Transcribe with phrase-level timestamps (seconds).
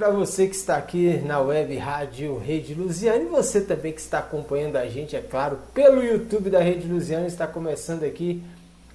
[0.00, 4.20] para você que está aqui na web Rádio Rede Luziana e você também que está
[4.20, 7.26] acompanhando a gente, é claro, pelo YouTube da Rede Luziana.
[7.26, 8.42] Está começando aqui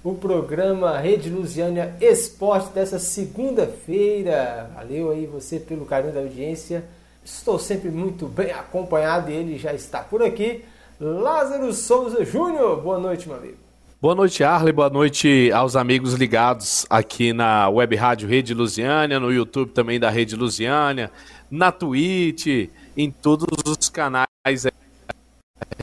[0.02, 4.68] o programa Rede Luziana Esporte dessa segunda-feira.
[4.74, 6.82] Valeu aí você pelo carinho da audiência.
[7.24, 10.64] Estou sempre muito bem acompanhado e ele já está por aqui.
[10.98, 13.65] Lázaro Souza Júnior, boa noite, meu amigo.
[13.98, 14.74] Boa noite, Arley.
[14.74, 20.10] Boa noite aos amigos ligados aqui na Web Rádio Rede Lusiânia, no YouTube também da
[20.10, 21.10] Rede Lusiânia,
[21.50, 24.66] na Twitch, em todos os canais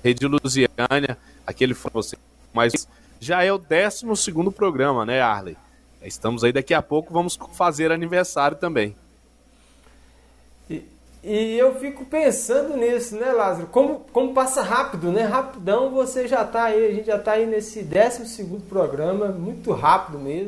[0.04, 1.18] Rede Lusiânia.
[1.46, 2.16] Aquele foi você.
[2.54, 2.88] Mas
[3.20, 4.06] já é o 12
[4.56, 5.58] programa, né, Arley?
[6.04, 8.96] Estamos aí daqui a pouco, vamos fazer aniversário também.
[11.24, 13.68] E eu fico pensando nisso, né, Lázaro?
[13.68, 15.24] Como, como passa rápido, né?
[15.24, 20.20] Rapidão você já está aí, a gente já está aí nesse 12 programa, muito rápido
[20.20, 20.48] mesmo.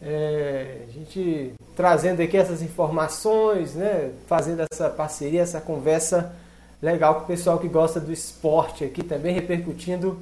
[0.00, 4.12] É, a gente trazendo aqui essas informações, né?
[4.26, 6.34] Fazendo essa parceria, essa conversa
[6.80, 10.18] legal com o pessoal que gosta do esporte aqui, também repercutindo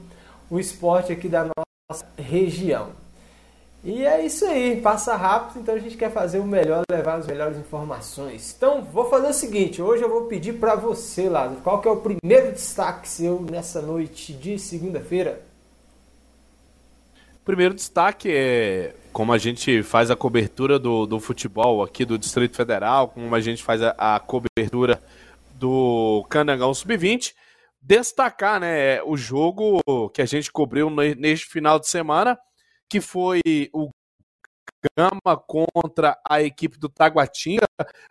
[0.51, 3.04] o esporte aqui da nossa região.
[3.85, 7.27] E é isso aí, passa rápido, então a gente quer fazer o melhor, levar as
[7.27, 8.55] melhores informações.
[8.57, 11.91] Então, vou fazer o seguinte, hoje eu vou pedir para você, Lázaro, qual que é
[11.91, 15.43] o primeiro destaque seu nessa noite de segunda-feira?
[17.45, 22.57] Primeiro destaque é como a gente faz a cobertura do, do futebol aqui do Distrito
[22.57, 24.99] Federal, como a gente faz a, a cobertura
[25.57, 27.35] do Canangão Sub-20,
[27.83, 29.79] destacar né, o jogo
[30.15, 32.39] que a gente cobriu neste final de semana,
[32.89, 33.41] que foi
[33.73, 33.91] o
[34.97, 37.67] Gama contra a equipe do Taguatinga.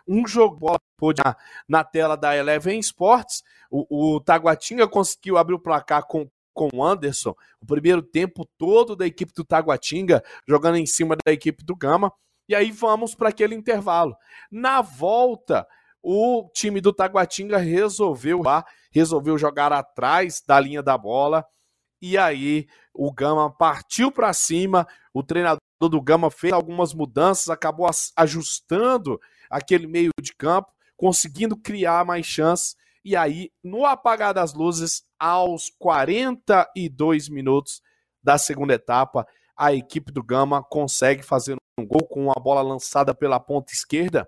[0.08, 0.80] Um jogo bola
[1.24, 1.36] na,
[1.68, 3.44] na tela da Eleven Sports.
[3.70, 7.36] O, o Taguatinga conseguiu abrir o placar com, com o Anderson.
[7.62, 12.12] O primeiro tempo todo da equipe do Taguatinga jogando em cima da equipe do Gama.
[12.50, 14.16] E aí vamos para aquele intervalo.
[14.52, 15.68] Na volta,
[16.02, 18.42] o time do Taguatinga resolveu,
[18.92, 21.46] resolveu jogar atrás da linha da bola
[22.04, 27.90] e aí o Gama partiu para cima, o treinador do Gama fez algumas mudanças, acabou
[28.18, 29.18] ajustando
[29.50, 32.76] aquele meio de campo, conseguindo criar mais chances.
[33.06, 37.82] E aí, no apagar das luzes, aos 42 minutos
[38.22, 39.26] da segunda etapa,
[39.56, 44.28] a equipe do Gama consegue fazer um gol com uma bola lançada pela ponta esquerda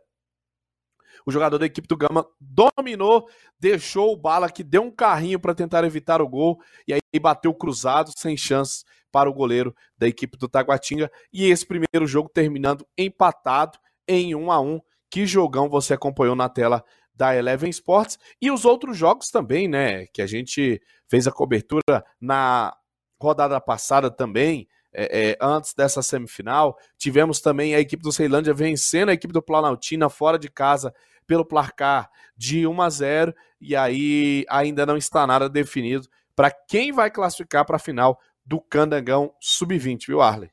[1.26, 3.28] o jogador da equipe do Gama dominou,
[3.60, 7.54] deixou o Bala que deu um carrinho para tentar evitar o gol e aí bateu
[7.54, 12.86] cruzado sem chance para o goleiro da equipe do Taguatinga e esse primeiro jogo terminando
[12.98, 14.82] empatado em 1 a 1.
[15.10, 20.06] Que jogão você acompanhou na tela da Eleven Sports e os outros jogos também, né,
[20.08, 22.76] que a gente fez a cobertura na
[23.20, 26.78] rodada passada também, é, é, antes dessa semifinal.
[26.98, 30.94] Tivemos também a equipe do Ceilândia vencendo a equipe do Planaltina fora de casa
[31.28, 36.92] pelo placar de 1 a 0 e aí ainda não está nada definido para quem
[36.92, 40.52] vai classificar para a final do Candangão Sub-20, viu, Arley?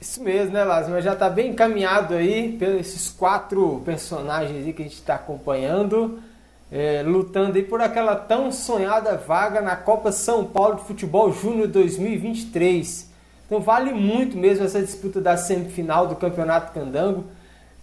[0.00, 1.00] Isso mesmo, né, Lázaro?
[1.00, 6.22] Já está bem encaminhado aí pelos esses quatro personagens aí que a gente está acompanhando,
[6.70, 11.68] é, lutando aí por aquela tão sonhada vaga na Copa São Paulo de Futebol Júnior
[11.68, 13.10] 2023.
[13.46, 17.24] Então vale muito mesmo essa disputa da semifinal do Campeonato Candango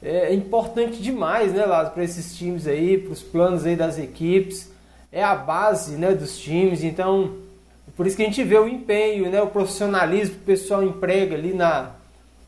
[0.01, 4.71] é importante demais, né, Lázaro, para esses times aí, para os planos aí das equipes.
[5.11, 6.83] É a base, né, dos times.
[6.83, 7.35] Então,
[7.95, 11.35] por isso que a gente vê o empenho, né, o profissionalismo que o pessoal emprega
[11.35, 11.91] ali na,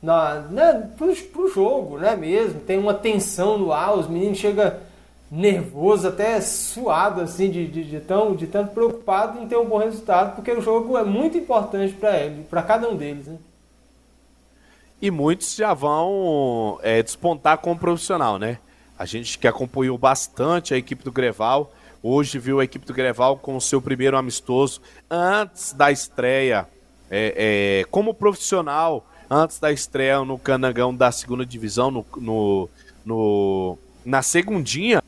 [0.01, 2.59] na, né, pro, pro jogo, né, mesmo.
[2.61, 4.73] Tem uma tensão no ar, os meninos chegam
[5.29, 9.77] nervoso, até suado, assim, de, de, de, tão, de tanto preocupado em ter um bom
[9.77, 13.37] resultado, porque o jogo é muito importante para ele, para cada um deles, né
[15.03, 18.57] e muitos já vão é, despontar como profissional, né?
[18.97, 23.35] A gente que acompanhou bastante a equipe do Greval, hoje viu a equipe do Greval
[23.35, 24.81] com o seu primeiro amistoso
[25.11, 26.65] antes da estreia
[27.11, 32.69] é, é, como profissional, antes da estreia no Canangão da segunda divisão, no, no,
[33.06, 35.03] no, na segundinha,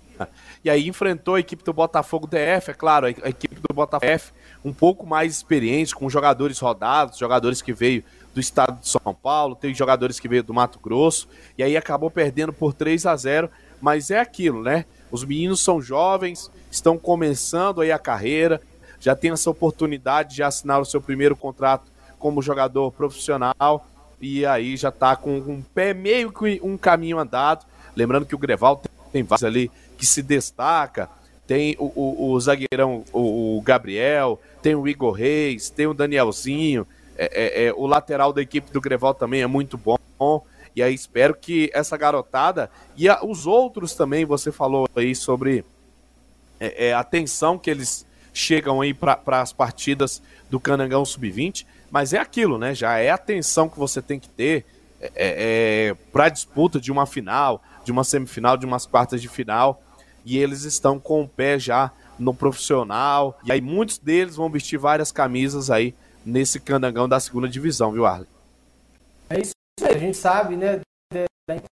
[0.61, 4.33] e aí enfrentou a equipe do Botafogo DF, é claro, a equipe do Botafogo DF
[4.61, 8.03] um pouco mais experiente, com jogadores rodados, jogadores que veio
[8.35, 11.27] do estado de São Paulo, tem jogadores que veio do Mato Grosso,
[11.57, 13.49] e aí acabou perdendo por 3 a 0
[13.81, 14.85] mas é aquilo, né?
[15.09, 18.61] Os meninos são jovens, estão começando aí a carreira,
[18.99, 21.89] já tem essa oportunidade de assinar o seu primeiro contrato
[22.19, 23.87] como jogador profissional,
[24.19, 27.65] e aí já está com um pé meio que um caminho andado.
[27.95, 28.81] Lembrando que o Greval
[29.13, 31.09] tem vários ali que se destaca,
[31.47, 36.87] tem o, o, o zagueirão, o, o, Gabriel, tem o Igor Reis, tem o Danielzinho,
[37.17, 39.97] é, é, é, o lateral da equipe do Greval também é muito bom.
[40.75, 45.63] E aí espero que essa garotada e a, os outros também, você falou aí sobre
[46.59, 52.11] é, é, a atenção que eles chegam aí para as partidas do Canangão Sub-20, mas
[52.13, 52.75] é aquilo, né?
[52.75, 54.65] Já é a atenção que você tem que ter
[54.99, 59.29] é, é, para a disputa de uma final, de uma semifinal, de umas quartas de
[59.29, 59.81] final,
[60.25, 64.77] e eles estão com o pé já no profissional, e aí muitos deles vão vestir
[64.77, 65.93] várias camisas aí
[66.25, 68.27] nesse Canangão da segunda divisão, viu, Arley?
[69.29, 70.81] É isso aí, a gente sabe, né,
[71.47, 71.75] da importância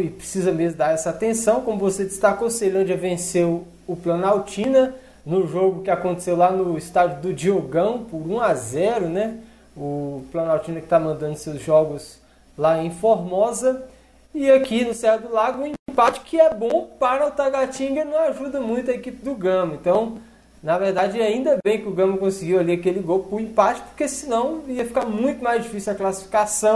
[0.00, 4.94] e precisa mesmo dar essa atenção, como você destacou, Ceilândia venceu o Planaltina
[5.24, 9.38] no jogo que aconteceu lá no estádio do Diogão por 1 a 0, né?
[9.76, 12.18] O Planaltina que está mandando seus jogos
[12.56, 13.86] lá em Formosa.
[14.34, 18.18] E aqui no Serra do Lago, um empate que é bom para o Tagatinga não
[18.18, 19.74] ajuda muito a equipe do Gama.
[19.74, 20.18] Então,
[20.66, 24.64] na verdade, ainda bem que o Gama conseguiu ali aquele gol o empate, porque senão
[24.66, 26.74] ia ficar muito mais difícil a classificação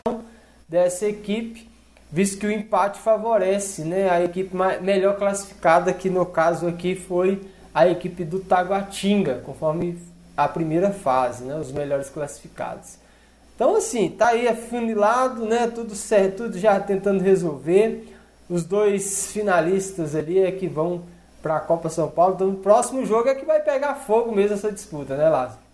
[0.69, 1.69] dessa equipe,
[2.09, 7.41] visto que o empate favorece né, a equipe melhor classificada, que no caso aqui foi
[7.75, 9.99] a equipe do Taguatinga, conforme
[10.37, 12.95] a primeira fase, né, os melhores classificados.
[13.57, 15.67] Então, assim, tá aí afunilado, né?
[15.67, 18.07] Tudo certo, tudo já tentando resolver.
[18.49, 21.03] Os dois finalistas ali é que vão
[21.43, 22.35] para a Copa São Paulo.
[22.35, 25.71] Então, o próximo jogo é que vai pegar fogo mesmo essa disputa, né, Lázaro?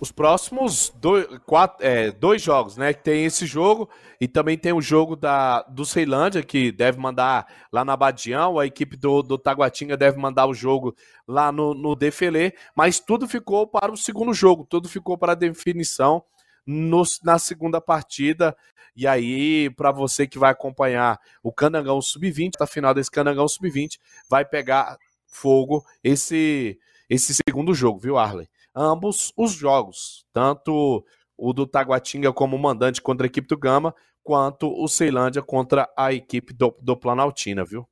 [0.00, 2.92] os próximos dois, quatro, é, dois jogos, né?
[2.92, 3.88] Tem esse jogo
[4.20, 8.66] e também tem o jogo da, do Ceilândia, que deve mandar lá na Badião, a
[8.66, 10.94] equipe do, do Taguatinga deve mandar o jogo
[11.26, 15.36] lá no, no Defele, mas tudo ficou para o segundo jogo, tudo ficou para a
[15.36, 16.22] definição
[16.66, 18.56] no, na segunda partida.
[18.94, 23.98] E aí, para você que vai acompanhar o Canangão Sub-20, a final desse Canangão Sub-20,
[24.28, 24.96] vai pegar
[25.26, 26.78] fogo esse,
[27.08, 28.48] esse segundo jogo, viu, Arley?
[28.76, 31.02] ambos os jogos, tanto
[31.36, 36.12] o do Taguatinga como mandante contra a equipe do Gama, quanto o Ceilândia contra a
[36.12, 37.88] equipe do, do Planaltina, viu?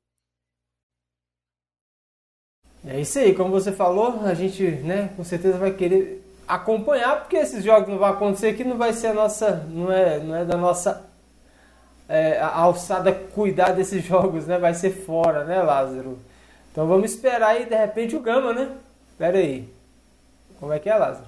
[2.85, 7.37] É isso aí, como você falou, a gente, né, com certeza vai querer acompanhar, porque
[7.37, 10.45] esses jogos não vão acontecer aqui, não vai ser a nossa, não é, não é
[10.45, 11.05] da nossa
[12.07, 14.57] é, a alçada cuidar desses jogos, né?
[14.57, 16.19] Vai ser fora, né, Lázaro?
[16.71, 18.75] Então vamos esperar aí, de repente, o Gama, né?
[19.17, 19.69] Pera aí.
[20.59, 21.27] Como é que é, Lázaro?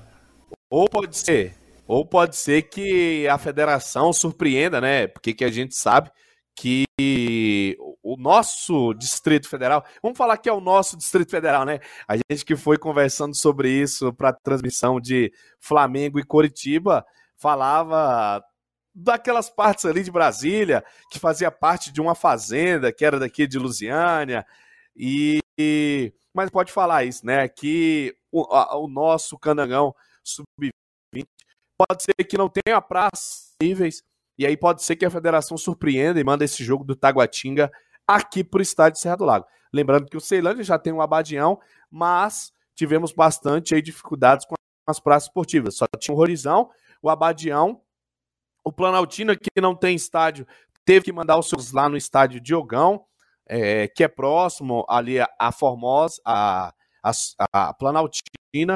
[0.70, 1.54] Ou pode ser,
[1.88, 5.08] ou pode ser que a federação surpreenda, né?
[5.08, 6.12] Porque que a gente sabe
[6.56, 6.86] que
[8.08, 11.82] o nosso Distrito Federal, vamos falar que é o nosso Distrito Federal, né?
[12.08, 17.06] A gente que foi conversando sobre isso para a transmissão de Flamengo e Coritiba,
[17.36, 18.42] falava
[18.96, 23.60] daquelas partes ali de Brasília, que fazia parte de uma fazenda que era daqui de
[23.60, 24.46] Lusiânia,
[24.96, 25.42] e
[26.34, 27.50] mas pode falar isso, né?
[27.50, 29.94] Que o, a, o nosso Canangão
[30.24, 31.26] sub-20
[31.78, 34.02] pode ser que não tenha praças níveis,
[34.38, 37.70] e aí pode ser que a federação surpreenda e manda esse jogo do Taguatinga
[38.08, 39.46] aqui para o estádio Serra do Lago.
[39.74, 41.60] Lembrando que o Ceilândia já tem um abadião,
[41.92, 44.56] mas tivemos bastante aí dificuldades com
[44.88, 45.76] as praças esportivas.
[45.76, 46.70] Só tinha o Horizão,
[47.02, 47.82] o Abadião,
[48.64, 50.48] o Planaltina, que não tem estádio,
[50.86, 53.06] teve que mandar os seus lá no estádio Diogão
[53.48, 57.12] é, que é próximo ali a, Formosa, a, a,
[57.54, 58.76] a, Planaltina,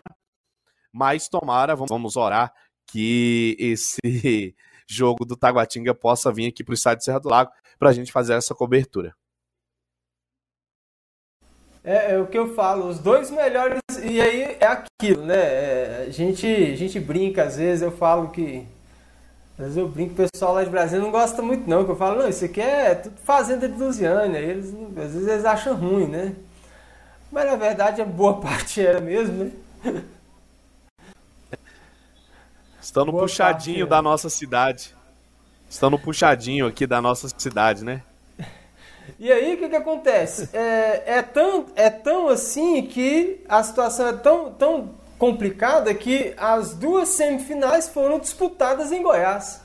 [0.91, 2.53] mas tomara, vamos, vamos orar
[2.87, 3.99] que esse
[4.87, 8.11] jogo do Taguatinga possa vir aqui para o estádio Serra do Lago para a gente
[8.11, 9.13] fazer essa cobertura.
[11.83, 15.35] É, é, o que eu falo, os dois melhores, e aí é aquilo, né?
[15.35, 18.67] É, a, gente, a gente brinca, às vezes eu falo que
[19.57, 21.95] às vezes eu brinco, o pessoal lá de Brasília não gosta muito não, que eu
[21.95, 26.07] falo, não, isso aqui é tudo fazenda de Lusiana, eles, às vezes eles acham ruim,
[26.07, 26.35] né?
[27.31, 29.51] Mas na verdade a boa parte era mesmo, né?
[32.81, 34.93] Estão no puxadinho da nossa cidade.
[35.69, 38.03] Estão no puxadinho aqui da nossa cidade, né?
[39.19, 40.49] E aí o que, que acontece?
[40.53, 46.73] É, é, tão, é tão assim que a situação é tão, tão complicada que as
[46.73, 49.61] duas semifinais foram disputadas em Goiás.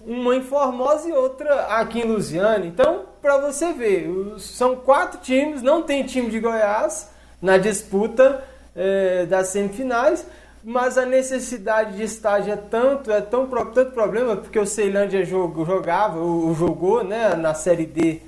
[0.00, 2.64] Uma em Formosa e outra aqui em Lusiana.
[2.64, 7.10] Então, para você ver, são quatro times, não tem time de Goiás
[7.42, 8.44] na disputa
[8.76, 10.24] é, das semifinais,
[10.62, 16.18] mas a necessidade de estágio é tanto, é tão tanto problema, porque o Ceilândia jogava,
[16.18, 18.20] ou jogou né, na Série D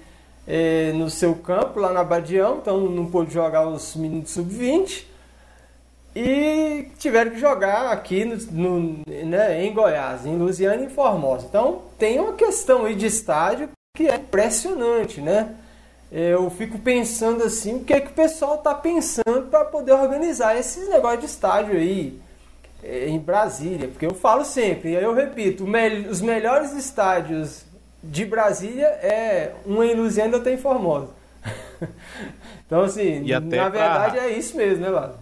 [0.49, 5.05] é, no seu campo, lá na Badião, então não pôde jogar os meninos sub-20
[6.17, 11.47] e tiveram que jogar aqui no, no, né, em Goiás, em Lusiana e em Formosa.
[11.47, 15.55] Então tem uma questão aí de estádio que é impressionante, né?
[16.11, 20.57] Eu fico pensando assim, o que é que o pessoal está pensando para poder organizar
[20.57, 22.19] esses negócios de estádio aí?
[22.83, 25.65] é, em Brasília, porque eu falo sempre, e aí eu repito,
[26.11, 27.65] os melhores estádios
[28.03, 31.11] de Brasília é um em Luziânia e outro em Formosa.
[32.67, 33.69] então, assim, na pra...
[33.69, 35.21] verdade é isso mesmo, né, Lázaro?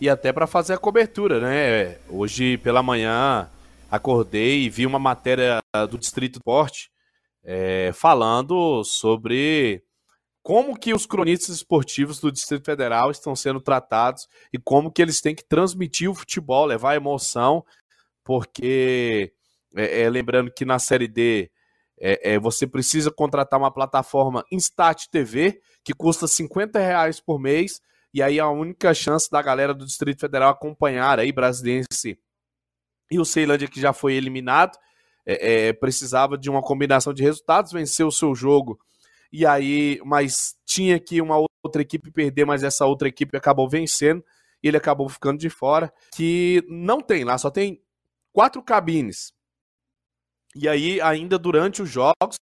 [0.00, 1.96] E até para fazer a cobertura, né?
[2.08, 3.48] Hoje pela manhã
[3.90, 5.58] acordei e vi uma matéria
[5.88, 6.90] do Distrito Esporte
[7.42, 9.82] é, falando sobre
[10.42, 15.20] como que os cronistas esportivos do Distrito Federal estão sendo tratados e como que eles
[15.20, 17.64] têm que transmitir o futebol, levar emoção,
[18.22, 19.32] porque
[19.76, 21.50] é, é, lembrando que na Série D
[21.98, 27.80] é, é, você precisa contratar uma plataforma Instat TV que custa 50 reais por mês
[28.12, 32.18] e aí a única chance da galera do Distrito Federal acompanhar aí Brasiliense
[33.10, 34.76] e o Ceilândia que já foi eliminado
[35.24, 38.78] é, é, precisava de uma combinação de resultados, venceu o seu jogo
[39.32, 44.24] e aí, mas tinha que uma outra equipe perder, mas essa outra equipe acabou vencendo
[44.68, 45.92] ele acabou ficando de fora.
[46.14, 47.80] Que não tem lá, só tem
[48.32, 49.32] quatro cabines.
[50.58, 52.36] E aí, ainda durante os jogos,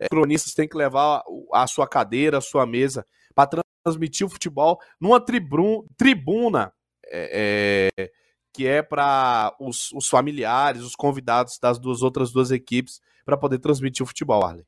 [0.00, 1.22] é, cronistas têm que levar
[1.52, 6.72] a sua cadeira, a sua mesa para transmitir o futebol numa tribuna
[7.06, 8.10] é, é,
[8.52, 13.58] que é para os, os, familiares, os convidados das duas outras duas equipes para poder
[13.58, 14.66] transmitir o futebol, Arley.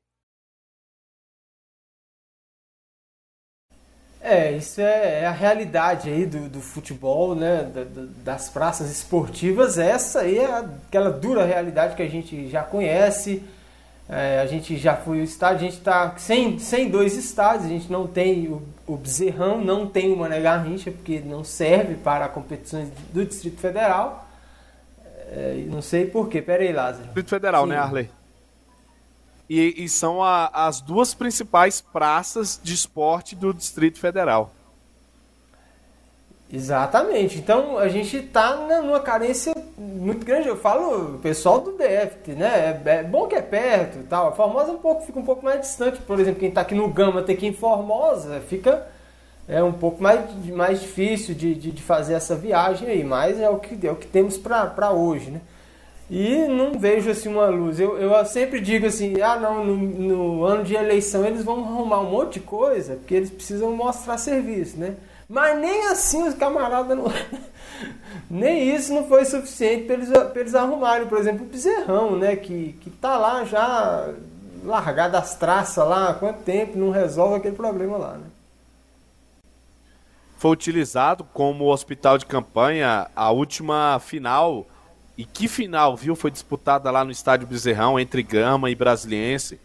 [4.30, 7.66] É, isso é, é, a realidade aí do, do futebol, né?
[7.74, 7.84] Da,
[8.22, 9.78] das praças esportivas.
[9.78, 13.42] Essa aí é aquela dura realidade que a gente já conhece.
[14.06, 17.68] É, a gente já foi o estádio, a gente está sem, sem dois estádios, a
[17.68, 22.28] gente não tem o, o Bezerrão, não tem o Mané Garrincha, porque não serve para
[22.28, 24.28] competições do Distrito Federal.
[25.30, 27.04] É, não sei porquê, pera aí, Lázaro.
[27.04, 27.80] Distrito Federal, né, Sim.
[27.80, 28.10] né, Arley?
[29.48, 34.52] E, e são a, as duas principais praças de esporte do Distrito Federal.
[36.52, 37.38] Exatamente.
[37.38, 40.48] Então a gente está numa carência muito grande.
[40.48, 42.80] Eu falo pessoal do DF, né?
[42.84, 44.28] É, é bom que é perto tal.
[44.28, 46.00] A Formosa um pouco, fica um pouco mais distante.
[46.00, 48.86] Por exemplo, quem está aqui no Gama tem que ir em Formosa, fica
[49.46, 53.02] é um pouco mais, mais difícil de, de, de fazer essa viagem aí.
[53.02, 55.40] Mas é o que, é o que temos para hoje, né?
[56.10, 57.78] E não vejo assim uma luz.
[57.78, 62.00] Eu, eu sempre digo assim, ah não, no, no, ano de eleição eles vão arrumar
[62.00, 64.96] um monte de coisa, porque eles precisam mostrar serviço, né?
[65.28, 67.04] Mas nem assim os camaradas não.
[68.30, 72.36] nem isso não foi suficiente para eles, eles arrumarem, por exemplo, o Bezerrão, né?
[72.36, 74.08] Que, que tá lá já
[74.64, 78.24] largado as traças lá há quanto tempo, não resolve aquele problema lá, né?
[80.38, 84.66] Foi utilizado como hospital de campanha a última final
[85.18, 89.60] e que final, viu, foi disputada lá no estádio Bezerrão entre Gama e Brasiliense.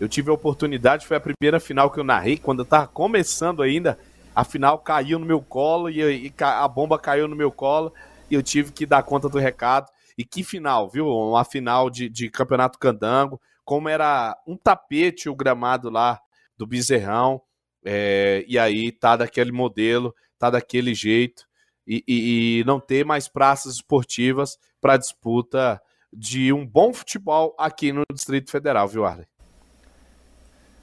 [0.00, 3.62] Eu tive a oportunidade, foi a primeira final que eu narrei, quando eu tava começando
[3.62, 3.96] ainda,
[4.34, 7.94] a final caiu no meu colo e, e a bomba caiu no meu colo
[8.28, 9.88] e eu tive que dar conta do recado.
[10.18, 11.06] E que final, viu?
[11.06, 16.20] Uma final de, de campeonato candango, como era um tapete o gramado lá
[16.56, 17.40] do Bezerrão.
[17.84, 21.46] É, e aí tá daquele modelo, tá daquele jeito
[21.86, 25.80] e, e, e não ter mais praças esportivas para disputa
[26.12, 29.26] de um bom futebol aqui no Distrito Federal, viu, Arley?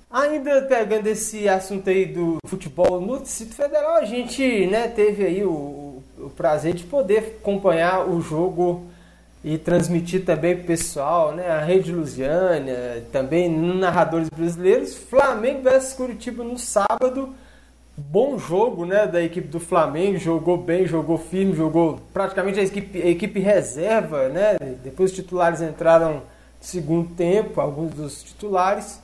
[0.10, 5.44] Ainda pegando esse assunto aí do futebol no Distrito Federal, a gente né, teve aí
[5.44, 8.88] o, o prazer de poder acompanhar o jogo
[9.44, 15.94] e transmitir também para o pessoal, né, a Rede Lusiânia, também narradores brasileiros, Flamengo versus
[15.94, 17.36] Curitiba no sábado
[17.98, 23.02] bom jogo né, da equipe do Flamengo, jogou bem, jogou firme, jogou praticamente a equipe,
[23.02, 24.58] a equipe reserva, né?
[24.84, 26.24] Depois os titulares entraram no
[26.60, 29.02] segundo tempo, alguns dos titulares,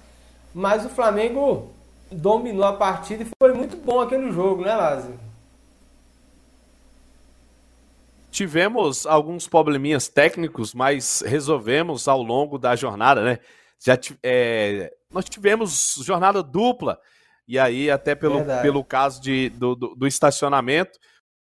[0.54, 1.72] mas o Flamengo
[2.12, 5.18] dominou a partida e foi muito bom aquele jogo, né, Lázaro?
[8.30, 13.40] Tivemos alguns probleminhas técnicos, mas resolvemos ao longo da jornada, né?
[13.80, 17.00] Já é, nós tivemos jornada dupla
[17.52, 20.98] e aí, até pelo, pelo caso de, do, do, do estacionamento,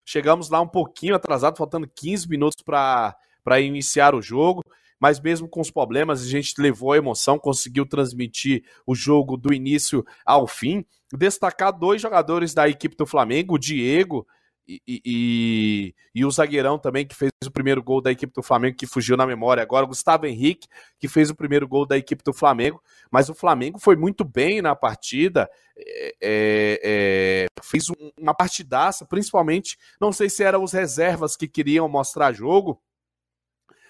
[0.06, 4.62] chegamos lá um pouquinho atrasado, faltando 15 minutos para iniciar o jogo
[5.00, 9.54] mas mesmo com os problemas, a gente levou a emoção, conseguiu transmitir o jogo do
[9.54, 10.84] início ao fim.
[11.14, 14.28] Destacar dois jogadores da equipe do Flamengo, o Diego
[14.68, 18.86] e, e, o zagueirão também, que fez o primeiro gol da equipe do Flamengo, que
[18.86, 20.68] fugiu na memória agora, o Gustavo Henrique,
[21.00, 22.82] que fez o primeiro gol da equipe do Flamengo.
[23.10, 27.86] Mas o Flamengo foi muito bem na partida, é, é, é fez
[28.20, 32.82] uma partidaça, principalmente, não sei se eram os reservas que queriam mostrar jogo.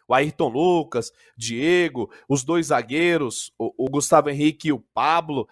[0.07, 5.49] O Ayrton Lucas, Diego, os dois zagueiros, o, o Gustavo Henrique e o Pablo,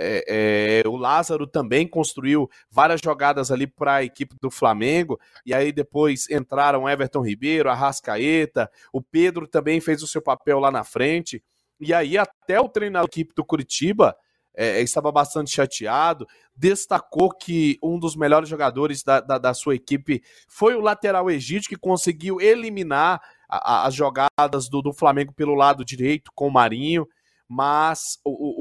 [0.00, 5.52] É, é, o Lázaro também construiu várias jogadas ali para a equipe do Flamengo, e
[5.52, 10.84] aí depois entraram Everton Ribeiro, Arrascaeta, o Pedro também fez o seu papel lá na
[10.84, 11.42] frente,
[11.80, 14.16] e aí até o treinador da equipe do Curitiba
[14.56, 16.26] é, estava bastante chateado,
[16.56, 21.68] destacou que um dos melhores jogadores da, da, da sua equipe foi o lateral Egídio,
[21.68, 26.52] que conseguiu eliminar a, a, as jogadas do, do Flamengo pelo lado direito com o
[26.52, 27.06] Marinho,
[27.48, 28.57] mas o,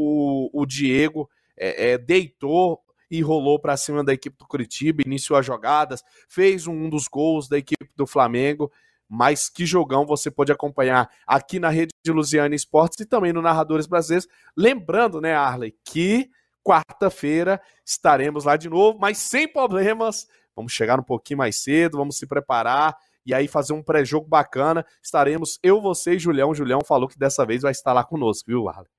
[0.54, 5.46] o, Diego é, é, deitou e rolou para cima da equipe do Curitiba, iniciou as
[5.46, 8.72] jogadas, fez um dos gols da equipe do Flamengo.
[9.10, 13.42] Mas que jogão você pode acompanhar aqui na rede de Lusiana Esportes e também no
[13.42, 14.27] Narradores Brasileiros.
[14.56, 16.30] Lembrando, né, Arley, que
[16.62, 20.27] quarta-feira estaremos lá de novo, mas sem problemas.
[20.54, 24.86] Vamos chegar um pouquinho mais cedo, vamos se preparar e aí fazer um pré-jogo bacana.
[25.01, 26.54] Estaremos eu, você e Julião.
[26.54, 28.97] Julião falou que dessa vez vai estar lá conosco, viu, Arlen?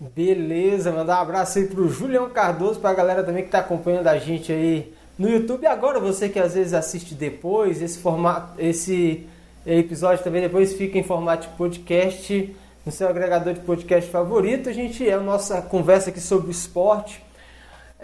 [0.00, 4.18] Beleza, mandar um abraço aí pro Julião Cardoso, pra galera também que tá acompanhando a
[4.18, 5.66] gente aí no YouTube.
[5.66, 9.26] Agora você que às vezes assiste depois, esse formato, esse
[9.64, 14.68] episódio também depois fica em formato de podcast no seu agregador de podcast favorito.
[14.68, 17.22] A gente é a nossa conversa aqui sobre esporte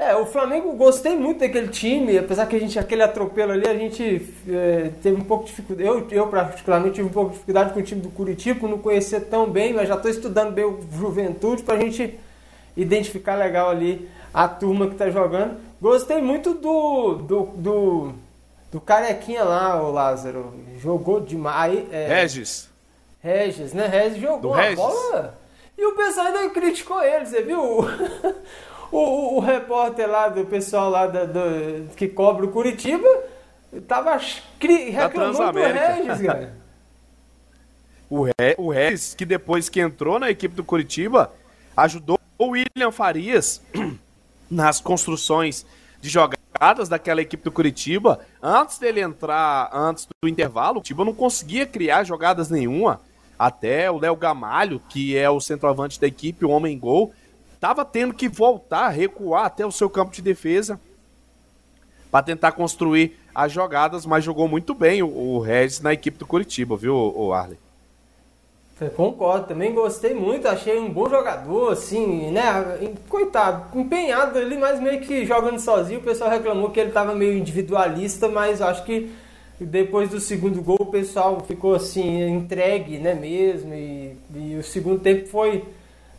[0.01, 3.75] é, o Flamengo gostei muito daquele time, apesar que a gente, aquele atropelo ali, a
[3.75, 5.87] gente é, teve um pouco de dificuldade.
[5.87, 9.21] Eu, eu, particularmente, tive um pouco de dificuldade com o time do Curitiba, não conhecer
[9.27, 12.19] tão bem, mas já estou estudando bem o Juventude para a gente
[12.75, 15.59] identificar legal ali a turma que está jogando.
[15.83, 18.13] Gostei muito do, do, do,
[18.73, 20.55] do Carequinha lá, o Lázaro.
[20.79, 21.79] Jogou demais.
[21.93, 22.71] É, Regis.
[23.21, 23.87] Regis, né?
[23.87, 24.77] Regis jogou do uma Regis.
[24.77, 25.39] bola.
[25.77, 27.61] E o pessoal ainda criticou ele, você viu?
[28.91, 33.09] O, o, repórter lá do pessoal lá da, do, que cobre o Curitiba
[33.87, 34.19] tava
[34.59, 36.55] cri, reclamando do Regis, cara.
[38.11, 41.33] o, Re, o Regis, que depois que entrou na equipe do Curitiba,
[41.77, 43.63] ajudou o William Farias
[44.51, 45.65] nas construções
[46.01, 48.21] de jogadas daquela equipe do Curitiba.
[48.43, 53.01] Antes dele entrar, antes do intervalo, o Curitiba não conseguia criar jogadas nenhuma.
[53.39, 57.13] Até o Léo Gamalho, que é o centroavante da equipe, o homem gol,
[57.61, 60.81] estava tendo que voltar, recuar até o seu campo de defesa
[62.11, 66.27] para tentar construir as jogadas, mas jogou muito bem o, o Regis na equipe do
[66.27, 67.59] Curitiba, viu, o Arley?
[68.97, 72.43] Concordo, também gostei muito, achei um bom jogador, assim, né?
[73.11, 76.01] Coitado, empenhado ali, mas meio que jogando sozinho.
[76.01, 79.13] O pessoal reclamou que ele estava meio individualista, mas acho que
[79.61, 83.75] depois do segundo gol o pessoal ficou assim, entregue, né, mesmo.
[83.75, 85.63] E, e o segundo tempo foi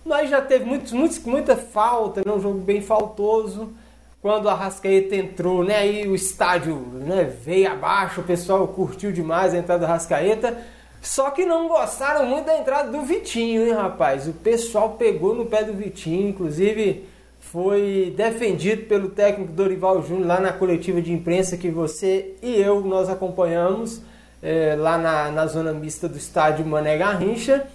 [0.05, 2.31] mas já teve muitos, muitos, muita falta, né?
[2.31, 3.73] um jogo bem faltoso.
[4.21, 5.77] Quando a Rascaeta entrou, né?
[5.77, 7.23] Aí o estádio né?
[7.23, 10.57] veio abaixo, o pessoal curtiu demais a entrada da Rascaeta.
[11.01, 14.27] Só que não gostaram muito da entrada do Vitinho, hein, rapaz?
[14.27, 17.09] O pessoal pegou no pé do Vitinho, inclusive
[17.39, 22.79] foi defendido pelo técnico Dorival Júnior lá na coletiva de imprensa que você e eu
[22.81, 24.01] nós acompanhamos
[24.41, 27.67] é, lá na, na zona mista do estádio Mané Garrincha.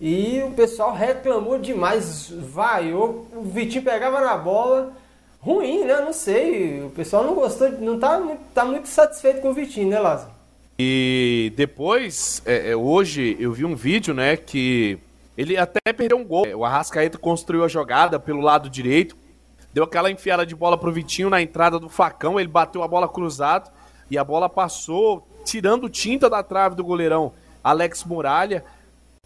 [0.00, 4.92] E o pessoal reclamou demais, vaiou, o Vitinho pegava na bola,
[5.40, 6.00] ruim, né?
[6.00, 8.20] Não sei, o pessoal não gostou, não tá,
[8.54, 10.30] tá muito satisfeito com o Vitinho, né, Lázaro?
[10.78, 14.96] E depois, é, é, hoje eu vi um vídeo, né, que
[15.36, 16.46] ele até perdeu um gol.
[16.54, 19.16] O Arrascaeta construiu a jogada pelo lado direito,
[19.72, 23.08] deu aquela enfiada de bola pro Vitinho na entrada do facão, ele bateu a bola
[23.08, 23.68] cruzado
[24.08, 27.32] e a bola passou tirando tinta da trave do goleirão
[27.64, 28.64] Alex Muralha.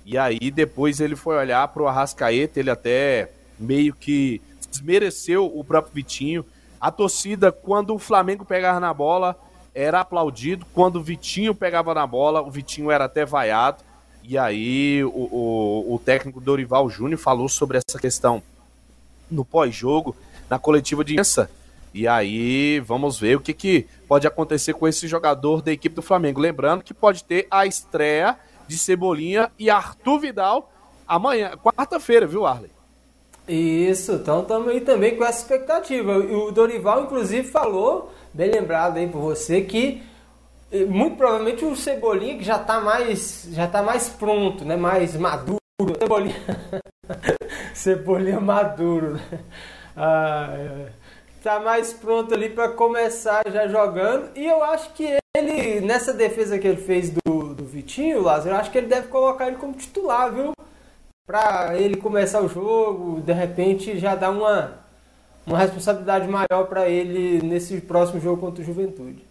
[0.05, 5.95] E aí depois ele foi olhar pro Arrascaeta, ele até meio que desmereceu o próprio
[5.95, 6.45] Vitinho.
[6.81, 9.39] A torcida, quando o Flamengo pegava na bola,
[9.75, 10.67] era aplaudido.
[10.75, 13.83] Quando o Vitinho pegava na bola, o Vitinho era até vaiado.
[14.25, 18.43] E aí o, o, o técnico Dorival Júnior falou sobre essa questão
[19.31, 20.17] no pós-jogo,
[20.49, 21.51] na coletiva de imprensa.
[21.95, 26.03] E aí vamos ver o que, que pode acontecer com esse jogador da equipe do
[26.03, 26.41] Flamengo.
[26.41, 30.71] Lembrando que pode ter a estreia de Cebolinha e Arthur Vidal
[31.07, 32.71] amanhã, quarta-feira, viu, Arley?
[33.47, 36.17] Isso, então estamos aí também com essa expectativa.
[36.17, 40.03] O Dorival, inclusive, falou, bem lembrado aí por você, que
[40.71, 44.77] eh, muito provavelmente o Cebolinha que já está mais, já tá mais pronto, né?
[44.77, 45.59] mais maduro.
[45.99, 46.37] Cebolinha,
[47.75, 49.15] Cebolinha maduro.
[49.15, 49.41] Né?
[49.97, 50.87] Ah,
[51.43, 54.31] tá mais pronto ali para começar já jogando.
[54.37, 58.61] E eu acho que ele, nessa defesa que ele fez do, do Vitinho, Lázaro, eu
[58.61, 60.53] acho que ele deve colocar ele como titular, viu?
[61.27, 64.79] Para ele começar o jogo, de repente já dar uma,
[65.47, 69.25] uma responsabilidade maior para ele nesse próximo jogo contra o Juventude.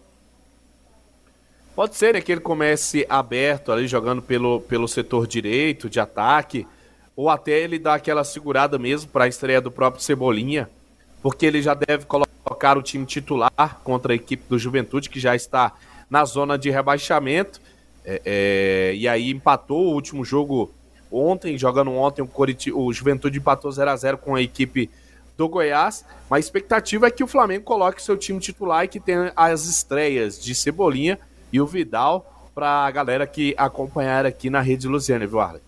[1.74, 6.66] Pode ser né, que ele comece aberto ali, jogando pelo, pelo setor direito de ataque.
[7.14, 10.68] Ou até ele dar aquela segurada mesmo para a estreia do próprio Cebolinha,
[11.22, 15.36] porque ele já deve colocar o time titular contra a equipe do Juventude, que já
[15.36, 15.72] está
[16.12, 17.58] na zona de rebaixamento.
[18.04, 20.70] É, é, e aí empatou o último jogo
[21.10, 24.90] ontem, jogando ontem, o, Coriti o Juventude empatou 0 a 0 com a equipe
[25.38, 26.04] do Goiás.
[26.28, 29.64] Mas a expectativa é que o Flamengo coloque seu time titular e que tenha as
[29.64, 31.18] estreias de Cebolinha
[31.50, 35.62] e o Vidal para a galera que acompanhar aqui na Rede Luziana, viu, Arley?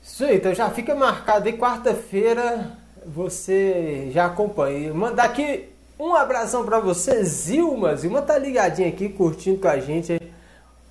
[0.00, 4.94] Isso aí, então já fica marcado aí quarta-feira, você já acompanha.
[4.94, 5.68] Mandar aqui
[6.00, 7.94] um abração para você, Zilma.
[7.94, 10.18] Zilma tá ligadinha aqui, curtindo com a gente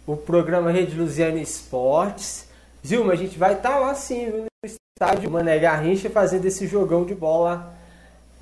[0.06, 2.48] o programa Rede Luziana Esportes.
[2.86, 7.06] Zilma, a gente vai estar tá lá sim, no estádio Mané Garrincha, fazendo esse jogão
[7.06, 7.74] de bola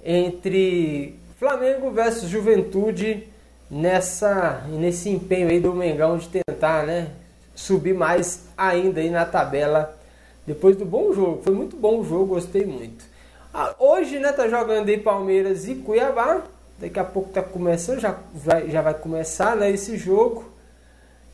[0.03, 3.27] entre Flamengo versus Juventude
[3.71, 7.12] nessa nesse empenho aí do Mengão de tentar, né,
[7.56, 9.97] subir mais ainda aí na tabela
[10.45, 11.41] depois do bom jogo.
[11.43, 13.06] Foi muito bom o jogo, gostei muito.
[13.53, 16.43] Ah, hoje, né, tá jogando aí Palmeiras e Cuiabá.
[16.80, 20.52] Daqui a pouco tá começando, já vai, já vai começar, né, esse jogo.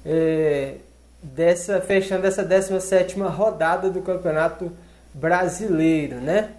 [0.06, 0.76] É,
[1.24, 4.72] dessa fechando essa 17 rodada do Campeonato
[5.14, 6.50] Brasileiro, né?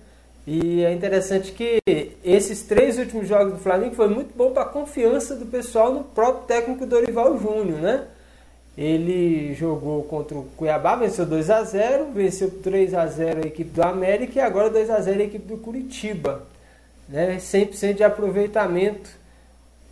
[0.47, 1.81] E é interessante que
[2.23, 6.05] esses três últimos jogos do Flamengo foi muito bom para a confiança do pessoal no
[6.05, 8.07] próprio técnico Dorival Júnior, né?
[8.77, 13.71] Ele jogou contra o Cuiabá, venceu 2 a 0 venceu 3 a 0 a equipe
[13.71, 16.43] do América e agora 2 a 0 a equipe do Curitiba.
[17.09, 17.37] Né?
[17.37, 19.11] 100% de aproveitamento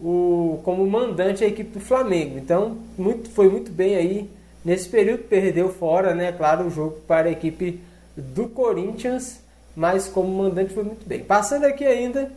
[0.00, 2.38] o, como mandante a equipe do Flamengo.
[2.38, 4.30] Então muito, foi muito bem aí
[4.64, 6.32] nesse período, perdeu fora, né?
[6.32, 7.80] claro, o jogo para a equipe
[8.16, 9.40] do Corinthians,
[9.74, 11.24] mas como mandante foi muito bem.
[11.24, 12.30] Passando aqui ainda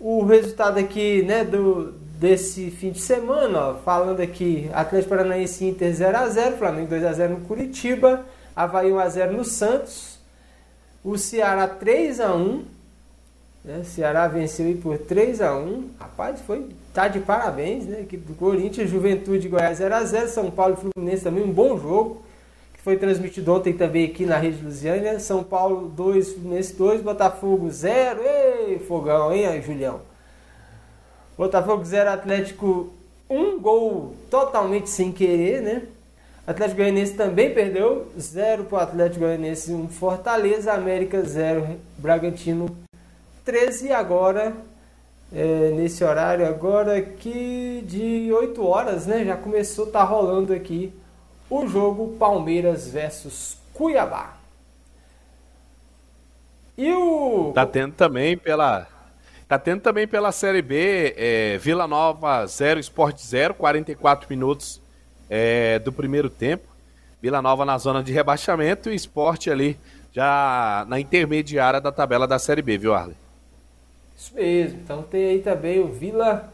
[0.00, 5.92] o resultado aqui né, do, desse fim de semana, ó, falando aqui, Atlético Paranaense Inter
[5.92, 10.18] 0x0, Flamengo 2x0 no Curitiba, Havaí 1x0 no Santos,
[11.02, 12.62] o Ceará 3x1,
[13.68, 18.88] né, Ceará venceu aí por 3x1, rapaz, foi, tá de parabéns, né, equipe do Corinthians,
[18.88, 22.22] Juventude Goiás 0x0, São Paulo e Fluminense também, um bom jogo,
[22.72, 27.70] que foi transmitido ontem também aqui na Rede Lusiana, São Paulo 2, Fluminense 2, Botafogo
[27.70, 30.00] 0, ei, fogão, hein, Julião?
[31.36, 32.88] Botafogo 0, Atlético
[33.28, 35.82] 1 um gol totalmente sem querer, né?
[36.46, 42.87] Atlético Goianiense também perdeu 0 para o Atlético Goianiense, 1 um Fortaleza, América 0, Bragantino
[43.48, 44.52] 13 e agora
[45.32, 49.24] é, nesse horário agora aqui de 8 horas, né?
[49.24, 50.92] Já começou, tá rolando aqui
[51.48, 54.36] o jogo Palmeiras versus Cuiabá.
[56.76, 58.86] E o tá tendo também pela
[59.48, 64.78] Tá tendo também pela Série B, é, Vila Nova 0, Sport 0, 44 minutos
[65.30, 66.68] é, do primeiro tempo.
[67.22, 69.80] Vila Nova na zona de rebaixamento e Sport ali
[70.12, 73.16] já na intermediária da tabela da Série B, viu, Arley?
[74.18, 74.80] Isso mesmo.
[74.80, 76.52] Então tem aí também o Vila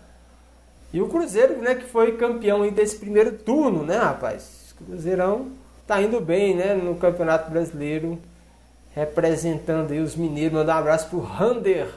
[0.93, 4.75] e o Cruzeiro, né, que foi campeão aí desse primeiro turno, né, rapaz?
[4.77, 5.49] Cruzeirão
[5.87, 8.19] tá indo bem, né, no Campeonato Brasileiro,
[8.95, 10.59] representando aí os mineiros.
[10.59, 11.89] Mandar um abraço pro Rander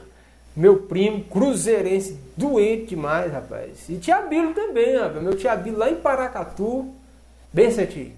[0.58, 3.88] meu primo, cruzeirense, doente demais, rapaz.
[3.88, 5.22] E tia Bilo também, rapaz.
[5.22, 6.92] Meu tia Bilo lá em Paracatu.
[7.52, 8.12] Bem certinho.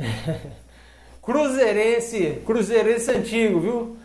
[1.20, 3.96] cruzeirense, cruzeirense antigo, viu?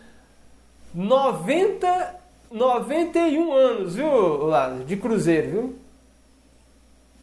[0.94, 2.14] 90,
[2.54, 4.84] 91 anos, viu, Lázaro?
[4.84, 5.78] De cruzeiro, viu?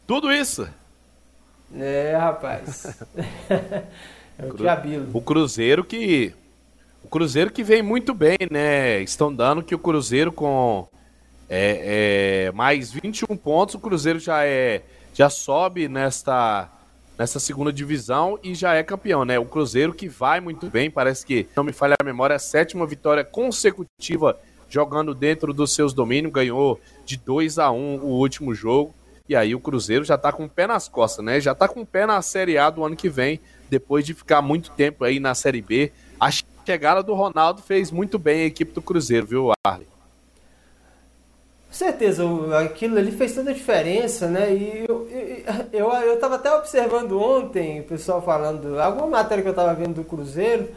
[0.05, 0.67] Tudo isso?
[1.73, 2.99] É, rapaz.
[3.47, 5.17] é o.
[5.17, 6.33] O cruzeiro que
[7.01, 9.01] o Cruzeiro que vem muito bem, né?
[9.01, 10.85] Estão dando que o Cruzeiro com
[11.49, 14.81] é, é, mais 21 pontos, o Cruzeiro já é
[15.13, 16.69] já sobe nesta
[17.17, 19.39] nessa segunda divisão e já é campeão, né?
[19.39, 22.85] O Cruzeiro que vai muito bem, parece que, não me falha a memória, a sétima
[22.85, 24.37] vitória consecutiva
[24.71, 28.93] jogando dentro dos seus domínios, ganhou de 2 a 1 o último jogo.
[29.29, 31.39] E aí o Cruzeiro já tá com o pé nas costas, né?
[31.39, 34.41] Já tá com o pé na Série A do ano que vem, depois de ficar
[34.41, 35.91] muito tempo aí na Série B.
[36.19, 39.87] Acho chegada do Ronaldo fez muito bem a equipe do Cruzeiro, viu, Arley?
[41.67, 42.23] Com certeza,
[42.59, 44.53] aquilo ali fez toda a diferença, né?
[44.53, 45.07] E eu,
[45.71, 49.95] eu, eu tava até observando ontem o pessoal falando, alguma matéria que eu tava vendo
[49.95, 50.69] do Cruzeiro,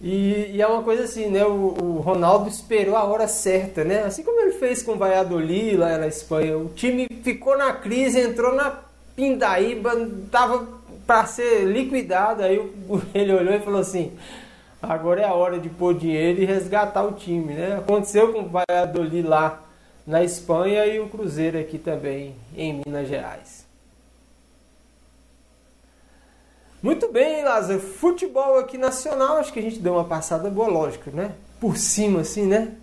[0.00, 1.44] e, e é uma coisa assim, né?
[1.44, 4.02] O, o, Ronaldo esperou a hora certa, né?
[4.04, 6.56] Assim como ele fez com o Valladolid lá na Espanha.
[6.56, 8.78] O time ficou na crise, entrou na
[9.14, 9.92] pindaíba,
[10.30, 10.66] tava
[11.06, 12.58] para ser liquidado, aí
[13.14, 14.12] ele olhou e falou assim
[14.82, 17.76] Agora é a hora de pôr dinheiro e resgatar o time, né?
[17.76, 19.62] Aconteceu com o Valladolid lá
[20.06, 23.66] na Espanha e o Cruzeiro aqui também em Minas Gerais.
[26.82, 27.80] Muito bem, Lázaro.
[27.80, 31.32] Futebol aqui nacional, acho que a gente deu uma passada boa, lógico, né?
[31.60, 32.74] Por cima, assim, né?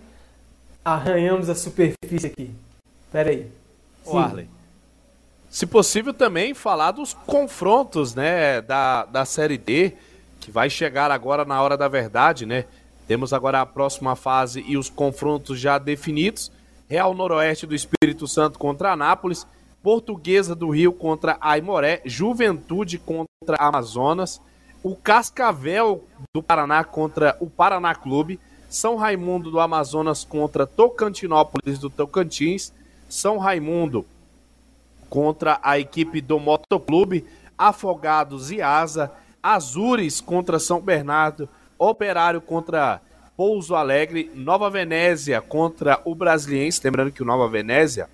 [0.84, 2.54] Arranhamos a superfície aqui.
[3.10, 3.50] Pera aí.
[4.04, 4.48] O Arley.
[5.50, 9.94] Se possível também falar dos confrontos, né, da, da Série D,
[10.38, 12.66] que vai chegar agora na hora da verdade, né?
[13.06, 16.52] Temos agora a próxima fase e os confrontos já definidos.
[16.88, 19.46] Real Noroeste do Espírito Santo contra Anápolis,
[19.82, 24.40] Portuguesa do Rio contra Aimoré, Juventude contra Amazonas,
[24.82, 31.88] o Cascavel do Paraná contra o Paraná Clube, São Raimundo do Amazonas contra Tocantinópolis do
[31.88, 32.72] Tocantins,
[33.08, 34.04] São Raimundo
[35.08, 37.24] contra a equipe do Motoclube,
[37.56, 39.10] Afogados e Asa,
[39.42, 43.00] Azures contra São Bernardo, Operário contra
[43.36, 48.08] Pouso Alegre, Nova Venésia contra o Brasiliense, lembrando que o Nova Venésia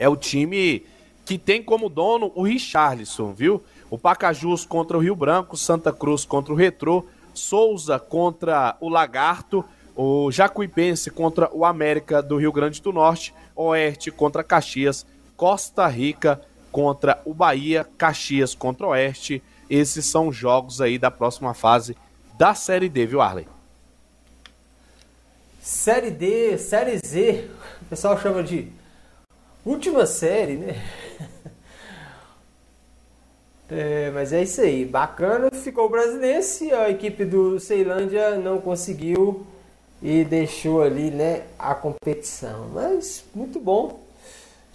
[0.00, 0.82] é o time
[1.26, 3.62] que tem como dono o Richarlison, viu?
[3.90, 9.62] O Pacajus contra o Rio Branco, Santa Cruz contra o Retrô, Souza contra o Lagarto,
[9.94, 15.04] o Jacuipense contra o América do Rio Grande do Norte, Oeste contra Caxias,
[15.36, 16.40] Costa Rica
[16.72, 19.42] contra o Bahia, Caxias contra o Oeste.
[19.68, 21.94] Esses são jogos aí da próxima fase
[22.38, 23.46] da Série D, viu, Arley?
[25.60, 27.50] Série D, Série Z,
[27.82, 28.79] o pessoal chama de
[29.70, 30.74] última série, né?
[33.72, 35.48] É, mas é isso aí, bacana.
[35.52, 39.46] Ficou o Brasilense, a equipe do Ceilândia não conseguiu
[40.02, 42.68] e deixou ali, né, a competição.
[42.74, 44.00] Mas muito bom.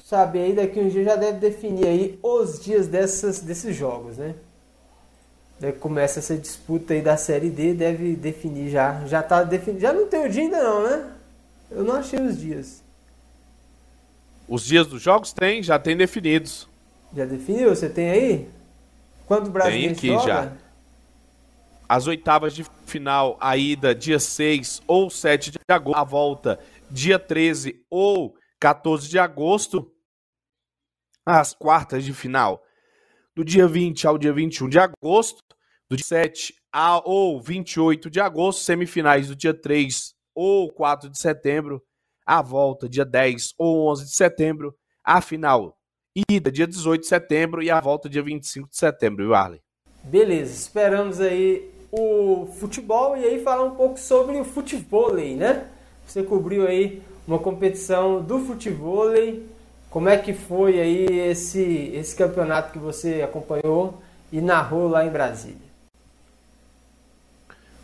[0.02, 4.34] Sabe aí daqui um dia já deve definir aí os dias dessas, desses jogos, né?
[5.60, 9.06] Daí começa essa disputa aí da série D, deve definir já.
[9.08, 9.82] Já tá definido.
[9.82, 11.12] Já não tem o dia ainda não, né?
[11.70, 12.85] Eu não achei os dias.
[14.48, 16.68] Os dias dos jogos tem, já tem definidos.
[17.16, 17.70] Já definiu?
[17.70, 18.50] Você tem aí?
[19.26, 20.28] Quando o Brasil tem aqui joga?
[20.28, 20.52] já.
[21.88, 27.18] As oitavas de final, a ida dia 6 ou 7 de agosto, a volta dia
[27.18, 29.92] 13 ou 14 de agosto.
[31.26, 32.64] As quartas de final,
[33.36, 35.42] do dia 20 ao dia 21 de agosto,
[35.90, 41.18] do dia 7 a, ou 28 de agosto, semifinais do dia 3 ou 4 de
[41.18, 41.82] setembro,
[42.26, 45.78] a volta dia 10 ou 11 de setembro, a final
[46.30, 49.62] ida dia 18 de setembro e a volta dia 25 de setembro, viu, Arley?
[50.04, 55.68] Beleza, esperamos aí o futebol e aí falar um pouco sobre o futebol, né?
[56.08, 59.10] Você cobriu aí uma competição do futebol,
[59.90, 65.10] como é que foi aí esse, esse campeonato que você acompanhou e narrou lá em
[65.10, 65.65] Brasília?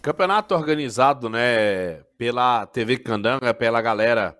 [0.01, 4.35] Campeonato organizado, né, pela TV Candanga, pela galera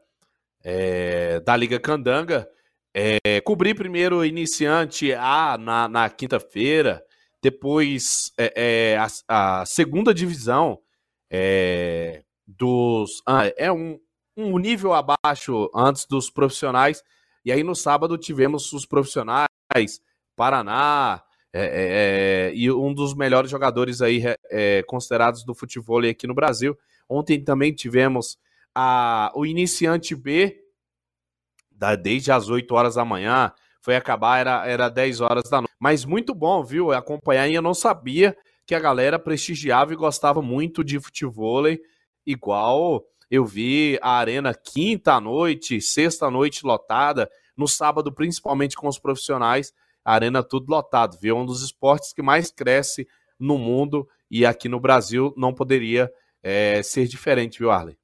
[0.64, 2.50] é, da Liga Candanga.
[2.94, 7.04] É, cobri primeiro iniciante A na, na quinta-feira,
[7.42, 8.54] depois é,
[8.94, 9.08] é, a,
[9.62, 10.80] a, segunda divisão
[11.30, 13.22] é, dos.
[13.28, 14.00] Ah, é um,
[14.36, 17.04] um nível abaixo antes dos profissionais.
[17.46, 19.48] E aí no sábado tivemos os profissionais,
[20.36, 26.26] Paraná, é, é, é, e um dos melhores jogadores aí é, considerados do futebol aqui
[26.26, 26.78] no Brasil.
[27.10, 28.38] Ontem também tivemos
[28.74, 30.64] a, o iniciante B,
[31.70, 35.74] da, desde as 8 horas da manhã, foi acabar, era, era 10 horas da noite.
[35.80, 36.92] Mas muito bom, viu?
[36.94, 41.64] Acompanhar e eu não sabia que a galera prestigiava e gostava muito de futebol,
[42.26, 49.00] igual eu vi a arena quinta noite, sexta noite lotada, no sábado, principalmente com os
[49.00, 51.38] profissionais arena tudo lotado, viu?
[51.38, 53.08] Um dos esportes que mais cresce
[53.40, 56.12] no mundo e aqui no Brasil não poderia
[56.44, 57.98] é, ser diferente, viu, Arley?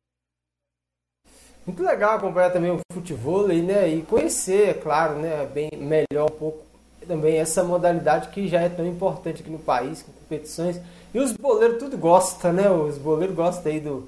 [1.65, 3.89] Muito legal acompanhar também o futebol né?
[3.89, 5.45] E conhecer, é claro, né?
[5.45, 6.65] Bem melhor um pouco
[7.05, 10.79] também essa modalidade que já é tão importante aqui no país, com competições.
[11.13, 12.69] E os boleiros tudo gostam, né?
[12.69, 14.07] Os boleiros gostam aí do,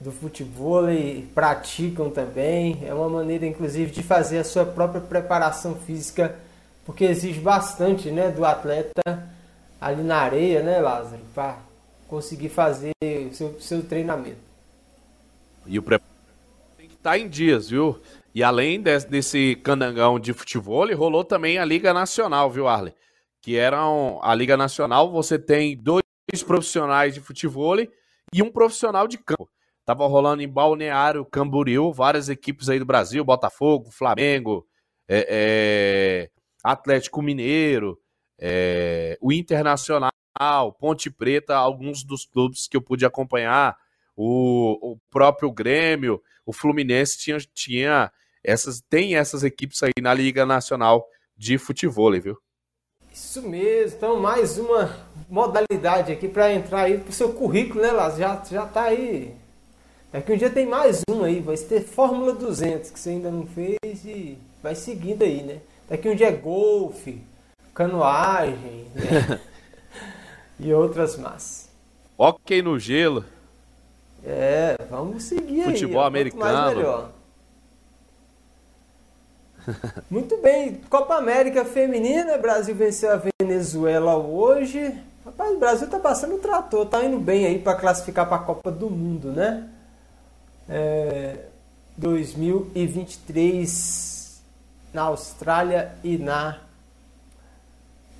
[0.00, 2.82] do futebol e praticam também.
[2.86, 6.38] É uma maneira, inclusive, de fazer a sua própria preparação física
[6.84, 9.02] porque exige bastante né, do atleta
[9.80, 11.58] ali na areia, né, Lázaro, para
[12.08, 14.38] conseguir fazer o seu, seu treinamento.
[15.66, 16.10] E o preparo
[16.76, 18.00] tem que estar tá em dias, viu?
[18.34, 22.94] E além desse, desse candangão de futebol, rolou também a Liga Nacional, viu, Arley?
[23.40, 26.02] Que era um, a Liga Nacional, você tem dois
[26.46, 29.48] profissionais de futebol e um profissional de campo.
[29.84, 34.66] Tava rolando em Balneário Camboriú, várias equipes aí do Brasil, Botafogo, Flamengo,
[35.06, 36.30] é, é,
[36.64, 38.00] Atlético Mineiro,
[38.38, 40.10] é, o Internacional,
[40.80, 43.76] Ponte Preta, alguns dos clubes que eu pude acompanhar,
[44.16, 50.46] o, o próprio Grêmio, o Fluminense tinha, tinha essas, tem essas equipes aí na Liga
[50.46, 52.38] Nacional de Futebol, viu?
[53.12, 58.20] Isso mesmo, então mais uma modalidade aqui para entrar aí pro seu currículo, né, Lázaro?
[58.20, 59.34] Já, já tá aí.
[60.10, 63.46] Daqui um dia tem mais um aí, vai ter Fórmula 200 que você ainda não
[63.46, 65.60] fez e vai seguindo aí, né?
[65.88, 67.20] Daqui um dia é golfe,
[67.74, 69.40] canoagem né?
[70.58, 71.68] e outras más.
[72.16, 73.24] Ok no gelo.
[74.24, 75.72] É, vamos seguir Futebol aí.
[75.72, 76.44] Futebol americano.
[76.44, 77.10] Mais melhor.
[80.10, 84.92] Muito bem, Copa América Feminina, Brasil venceu a Venezuela hoje.
[85.24, 88.44] Rapaz, o Brasil tá passando o trator, tá indo bem aí para classificar para a
[88.44, 89.66] Copa do Mundo, né?
[90.68, 91.46] É,
[91.96, 94.13] 2023
[94.94, 96.58] na Austrália e na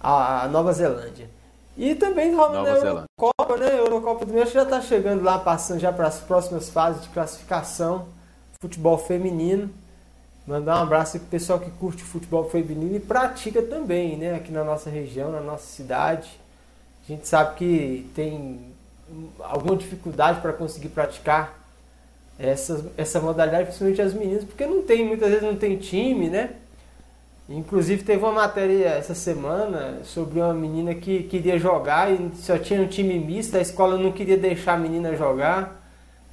[0.01, 1.31] a Nova Zelândia.
[1.77, 3.79] E também rola na Eurocopa, né?
[3.79, 8.09] Eurocopa do México já está chegando lá, passando já para as próximas fases de classificação,
[8.61, 9.71] futebol feminino.
[10.47, 14.35] Mandar um abraço para o pessoal que curte futebol feminino e pratica também, né?
[14.35, 16.39] Aqui na nossa região, na nossa cidade.
[17.05, 18.61] A gente sabe que tem
[19.41, 21.59] alguma dificuldade para conseguir praticar
[22.39, 26.57] essa, essa modalidade, principalmente as meninas, porque não tem, muitas vezes não tem time, né?
[27.49, 32.81] Inclusive teve uma matéria essa semana sobre uma menina que queria jogar e só tinha
[32.81, 35.85] um time misto, a escola não queria deixar a menina jogar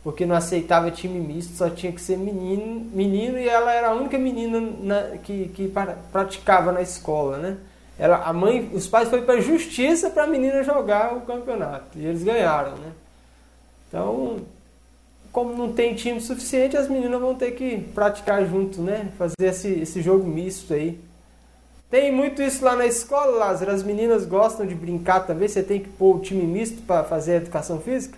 [0.03, 3.93] porque não aceitava time misto, só tinha que ser menino, menino e ela era a
[3.93, 5.71] única menina na, que, que
[6.11, 7.57] praticava na escola, né?
[7.99, 12.05] Ela, a mãe, os pais foram para justiça para a menina jogar o campeonato e
[12.05, 12.93] eles ganharam, né?
[13.87, 14.39] Então,
[15.31, 19.11] como não tem time suficiente, as meninas vão ter que praticar junto, né?
[19.17, 20.99] Fazer esse, esse jogo misto aí.
[21.89, 23.71] Tem muito isso lá na escola, Lázaro.
[23.71, 25.47] As meninas gostam de brincar também.
[25.47, 28.17] Você tem que pôr o time misto para fazer a educação física?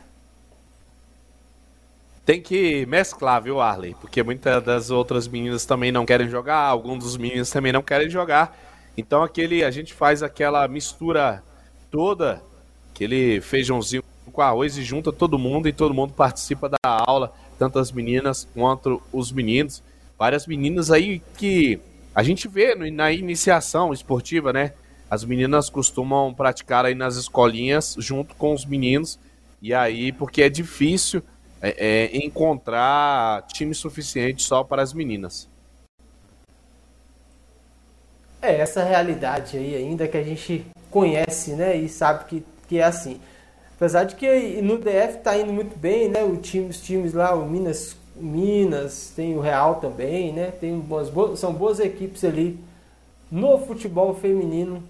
[2.25, 3.95] tem que mesclar, viu, Arley?
[3.99, 8.09] Porque muitas das outras meninas também não querem jogar, alguns dos meninos também não querem
[8.09, 8.57] jogar.
[8.97, 11.43] Então aquele a gente faz aquela mistura
[11.91, 12.41] toda,
[12.91, 17.79] aquele feijãozinho com arroz e junta todo mundo e todo mundo participa da aula, tanto
[17.79, 19.83] as meninas quanto os meninos.
[20.17, 21.79] Várias meninas aí que
[22.15, 24.73] a gente vê na iniciação esportiva, né?
[25.09, 29.19] As meninas costumam praticar aí nas escolinhas junto com os meninos.
[29.61, 31.23] E aí, porque é difícil
[31.61, 35.47] é, é, encontrar time suficiente só para as meninas.
[38.41, 42.83] É essa realidade aí ainda que a gente conhece, né, e sabe que, que é
[42.83, 43.21] assim.
[43.75, 47.35] Apesar de que no DF tá indo muito bem, né, o time, os times lá,
[47.35, 52.59] o Minas, Minas, tem o Real também, né, tem boas, são boas equipes ali
[53.31, 54.83] no futebol feminino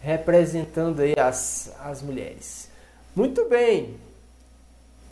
[0.00, 2.70] representando aí as, as mulheres.
[3.14, 3.96] Muito bem,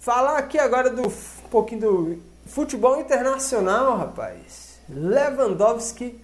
[0.00, 4.80] Falar aqui agora do um pouquinho do futebol internacional, rapaz.
[4.88, 6.18] Lewandowski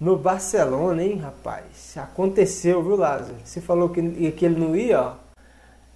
[0.00, 1.96] no Barcelona, hein, rapaz?
[1.96, 3.36] Aconteceu, viu, Lázaro?
[3.44, 5.14] Você falou que, que ele não ia, ó.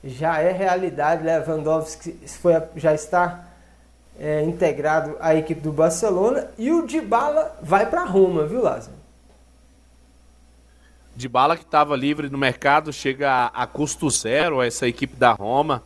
[0.02, 1.24] Já é realidade.
[1.24, 3.44] Lewandowski foi, já está
[4.18, 8.96] é, integrado à equipe do Barcelona e o Dybala vai para Roma, viu, Lázaro?
[11.14, 15.82] Dybala que estava livre no mercado chega a, a custo zero essa equipe da Roma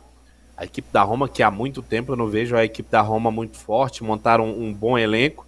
[0.55, 3.31] a equipe da Roma, que há muito tempo eu não vejo a equipe da Roma
[3.31, 5.45] muito forte, montaram um, um bom elenco,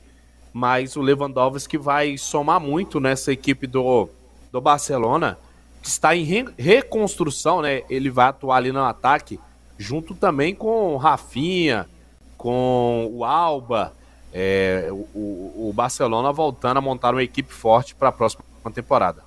[0.51, 4.09] mas o Lewandowski vai somar muito nessa equipe do,
[4.51, 5.37] do Barcelona,
[5.85, 7.83] que está em re, reconstrução, né?
[7.87, 9.39] Ele vai atuar ali no ataque,
[9.77, 11.87] junto também com Rafinha,
[12.35, 13.93] com o Alba,
[14.33, 18.43] é, o, o Barcelona voltando a montar uma equipe forte para a próxima
[18.73, 19.23] temporada.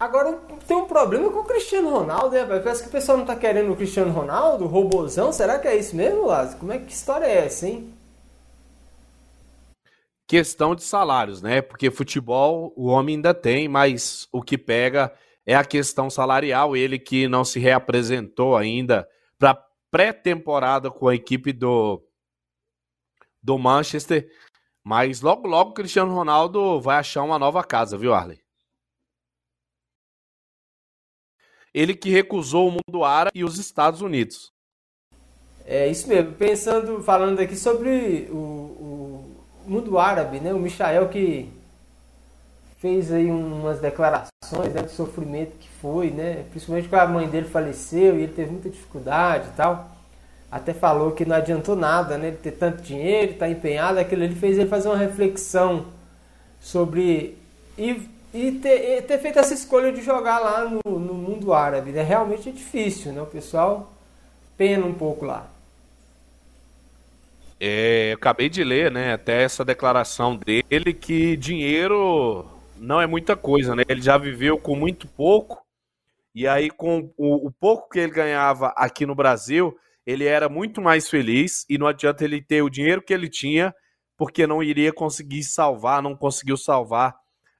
[0.00, 2.44] Agora tem um problema com o Cristiano Ronaldo, né?
[2.44, 5.32] Parece que o pessoal não tá querendo o Cristiano Ronaldo, o robôzão.
[5.32, 6.58] Será que é isso mesmo, Lázaro?
[6.58, 7.94] Como é que história é essa, hein?
[10.28, 11.60] Questão de salários, né?
[11.62, 15.12] Porque futebol o homem ainda tem, mas o que pega
[15.44, 16.76] é a questão salarial.
[16.76, 19.54] Ele que não se reapresentou ainda para
[19.90, 22.00] pré-temporada com a equipe do,
[23.42, 24.30] do Manchester.
[24.84, 28.40] Mas logo, logo o Cristiano Ronaldo vai achar uma nova casa, viu, Arley?
[31.78, 34.52] ele que recusou o mundo árabe e os Estados Unidos.
[35.64, 36.32] É isso mesmo.
[36.32, 38.97] Pensando, falando aqui sobre o, o
[39.68, 40.52] mundo árabe, né?
[40.52, 41.50] O Michael que
[42.78, 46.44] fez aí umas declarações né, do sofrimento que foi, né?
[46.50, 49.90] Principalmente quando a mãe dele faleceu e ele teve muita dificuldade e tal.
[50.50, 52.28] Até falou que não adiantou nada, né?
[52.28, 55.86] Ele ter tanto dinheiro, estar tá empenhado, aquilo ele fez ele fazer uma reflexão
[56.60, 57.36] sobre
[57.76, 61.92] e e ter, ter, feito essa escolha de jogar lá no, no mundo árabe.
[61.92, 62.02] Né?
[62.02, 63.22] Realmente é difícil, né?
[63.22, 63.90] O pessoal
[64.56, 65.46] pena um pouco lá.
[67.60, 72.46] É, acabei de ler, né, até essa declaração dele que dinheiro
[72.76, 73.82] não é muita coisa, né?
[73.88, 75.60] Ele já viveu com muito pouco,
[76.34, 80.80] e aí com o, o pouco que ele ganhava aqui no Brasil, ele era muito
[80.80, 83.74] mais feliz, e não adianta ele ter o dinheiro que ele tinha,
[84.16, 87.14] porque não iria conseguir salvar, não conseguiu salvar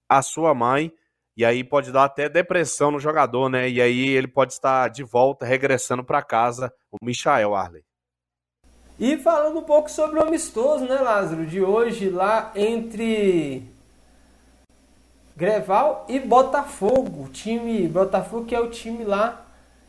[0.09, 0.93] a sua mãe,
[1.37, 3.69] e aí pode dar até depressão no jogador, né?
[3.69, 7.88] E aí ele pode estar de volta, regressando para casa, o Michael Arley.
[8.99, 13.63] E falando um pouco sobre o amistoso, né, Lázaro, de hoje lá entre
[15.37, 19.47] Greval e Botafogo, o time Botafogo que é o time lá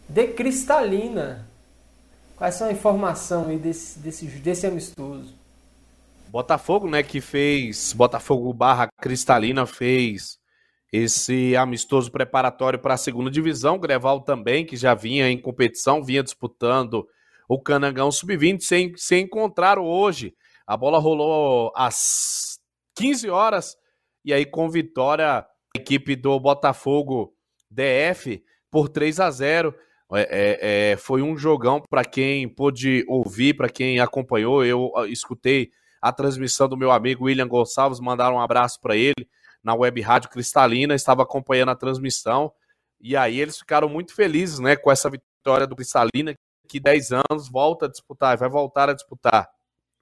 [0.07, 1.47] de Cristalina.
[2.36, 5.34] Quais são a informação aí desse, desse, desse amistoso?
[6.28, 10.38] Botafogo, né, que fez Botafogo barra Cristalina fez
[10.93, 13.80] esse amistoso preparatório para a segunda divisão.
[13.80, 17.07] Greval também, que já vinha em competição, vinha disputando
[17.49, 20.35] o Canangão Sub-20, sem, sem encontrar hoje.
[20.67, 22.59] A bola rolou às
[22.95, 23.75] 15 horas
[24.23, 27.33] e aí com vitória a equipe do Botafogo
[27.71, 29.73] DF por 3 a 0.
[30.13, 34.63] É, é, é, foi um jogão para quem pôde ouvir, para quem acompanhou.
[34.63, 39.27] Eu escutei a transmissão do meu amigo William Gonçalves, mandaram um abraço para ele
[39.63, 42.51] na web rádio Cristalina, estava acompanhando a transmissão.
[43.01, 46.35] E aí eles ficaram muito felizes, né, com essa vitória do Cristalina,
[46.70, 49.49] que 10 anos volta a disputar, vai voltar a disputar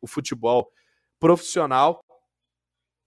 [0.01, 0.69] o futebol
[1.17, 2.03] profissional.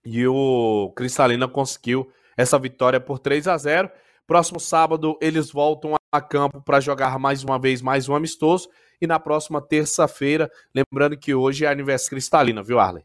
[0.05, 3.91] E o Cristalina conseguiu essa vitória por 3 a 0.
[4.27, 9.07] Próximo sábado eles voltam a campo para jogar mais uma vez mais um amistoso e
[9.07, 13.05] na próxima terça-feira, lembrando que hoje é aniversário Cristalina, viu, Arley?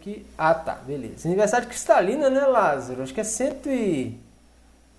[0.00, 0.26] Que...
[0.36, 1.28] Ah, tá, beleza.
[1.28, 3.02] Aniversário Cristalina, né, Lázaro?
[3.02, 4.18] Acho que é cento e...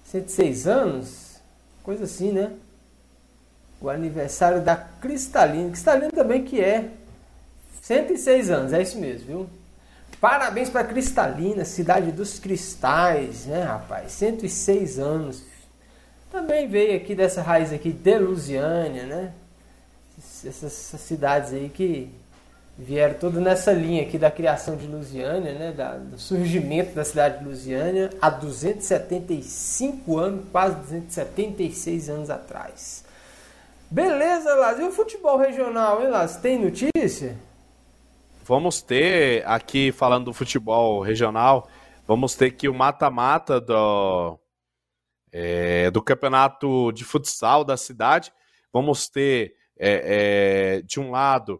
[0.06, 1.42] 106 anos,
[1.82, 2.56] coisa assim, né?
[3.82, 5.70] O aniversário da Cristalina.
[5.70, 6.90] Cristalina também que é
[7.82, 9.50] 106 anos, é isso mesmo, viu?
[10.20, 14.12] Parabéns para Cristalina, cidade dos cristais, né, rapaz?
[14.14, 15.44] 106 anos.
[16.32, 19.32] Também veio aqui dessa raiz aqui de Lusiânia, né?
[20.44, 22.12] Essas, cidades aí que
[22.78, 25.72] vieram todas nessa linha aqui da criação de Lusiânia, né?
[25.72, 33.05] Da, do surgimento da cidade de Lusiânia há 275 anos, quase 276 anos atrás.
[33.90, 34.86] Beleza, Lázaro.
[34.86, 36.42] E o futebol regional, hein, Lázaro?
[36.42, 37.38] Tem notícia?
[38.44, 41.68] Vamos ter, aqui falando do futebol regional,
[42.06, 44.40] vamos ter que o mata-mata do,
[45.32, 48.32] é, do campeonato de futsal da cidade.
[48.72, 51.60] Vamos ter, é, é, de um lado,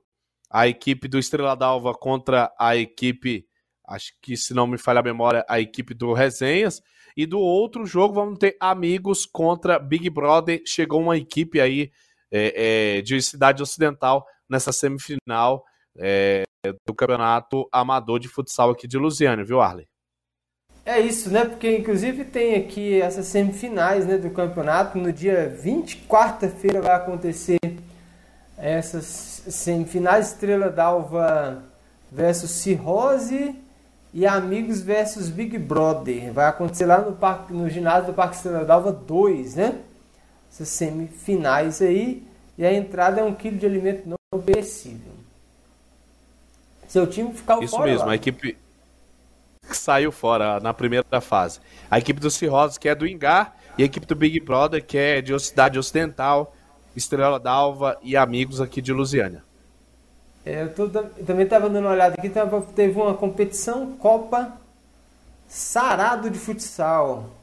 [0.50, 3.48] a equipe do Estrela d'Alva contra a equipe,
[3.88, 6.82] acho que se não me falha a memória, a equipe do Resenhas.
[7.18, 10.62] E do outro jogo vamos ter Amigos contra Big Brother.
[10.66, 11.92] Chegou uma equipe aí
[12.32, 15.64] é, é, de Cidade Ocidental nessa semifinal
[15.98, 16.44] é,
[16.86, 19.88] do Campeonato Amador de Futsal aqui de Lusiana, viu, Arley?
[20.86, 21.46] É isso, né?
[21.46, 25.00] Porque inclusive tem aqui essas semifinais né, do campeonato.
[25.00, 27.58] No dia 20, quarta-feira, vai acontecer
[28.56, 31.64] essas semifinais Estrela d'Alva
[32.12, 33.56] versus Cirrose
[34.14, 36.32] e Amigos versus Big Brother.
[36.32, 39.80] Vai acontecer lá no, parque, no ginásio do Parque Estrela d'Alva 2, né?
[40.56, 42.24] Essas semifinais aí.
[42.58, 45.12] E a entrada é um quilo de alimento não perecível.
[46.88, 47.90] Seu time ficar Isso fora.
[47.90, 48.14] Isso mesmo, lá.
[48.14, 48.58] a equipe
[49.64, 51.60] saiu fora na primeira fase.
[51.92, 54.98] A equipe do Cirrose, que é do Engar, e a equipe do Big Brother, que
[54.98, 56.56] é de Cidade Ocidental,
[56.96, 59.44] Estrela d'Alva e amigos aqui de Lusiânia.
[60.46, 62.32] É, eu, tô, eu também estava dando uma olhada aqui,
[62.74, 64.54] teve uma competição Copa
[65.48, 67.35] Sarado de Futsal.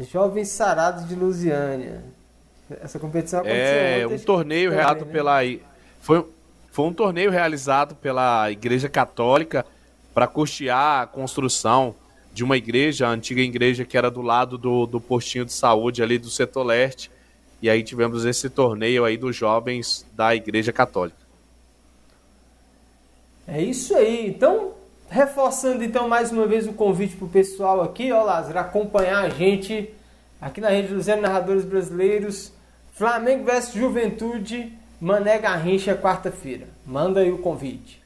[0.00, 2.04] Jovens Sarados de Lusiânia.
[2.82, 5.12] Essa competição aconteceu É, um torneio realizado né?
[5.12, 5.38] pela...
[6.00, 6.26] Foi,
[6.70, 9.64] foi um torneio realizado pela Igreja Católica
[10.12, 11.94] para custear a construção
[12.32, 16.02] de uma igreja, a antiga igreja que era do lado do, do postinho de saúde
[16.02, 17.10] ali do setor leste.
[17.62, 21.16] E aí tivemos esse torneio aí dos jovens da Igreja Católica.
[23.48, 24.28] É isso aí.
[24.28, 24.74] Então,
[25.08, 29.28] Reforçando então mais uma vez o convite para o pessoal aqui, ó Lázaro, acompanhar a
[29.28, 29.90] gente
[30.40, 32.52] aqui na Rede dos Narradores Brasileiros.
[32.92, 36.66] Flamengo vs Juventude, Mané Garrincha, quarta-feira.
[36.84, 38.02] Manda aí o convite.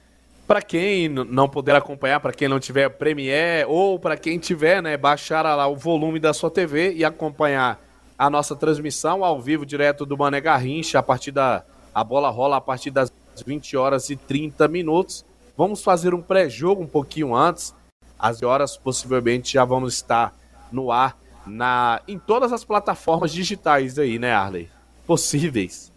[0.47, 4.97] Para quem não puder acompanhar, para quem não tiver Premiere ou para quem tiver, né,
[4.97, 7.81] baixar lá o volume da sua TV e acompanhar
[8.19, 11.63] a nossa transmissão ao vivo direto do Mané Garrincha a partir da
[11.95, 13.13] a bola rola a partir das
[13.47, 15.25] 20 horas e 30 minutos.
[15.57, 17.75] Vamos fazer um pré-jogo um pouquinho antes.
[18.19, 20.35] Às horas possivelmente já vamos estar
[20.71, 24.69] no ar na em todas as plataformas digitais aí, né, Arley?
[25.07, 25.91] Possíveis.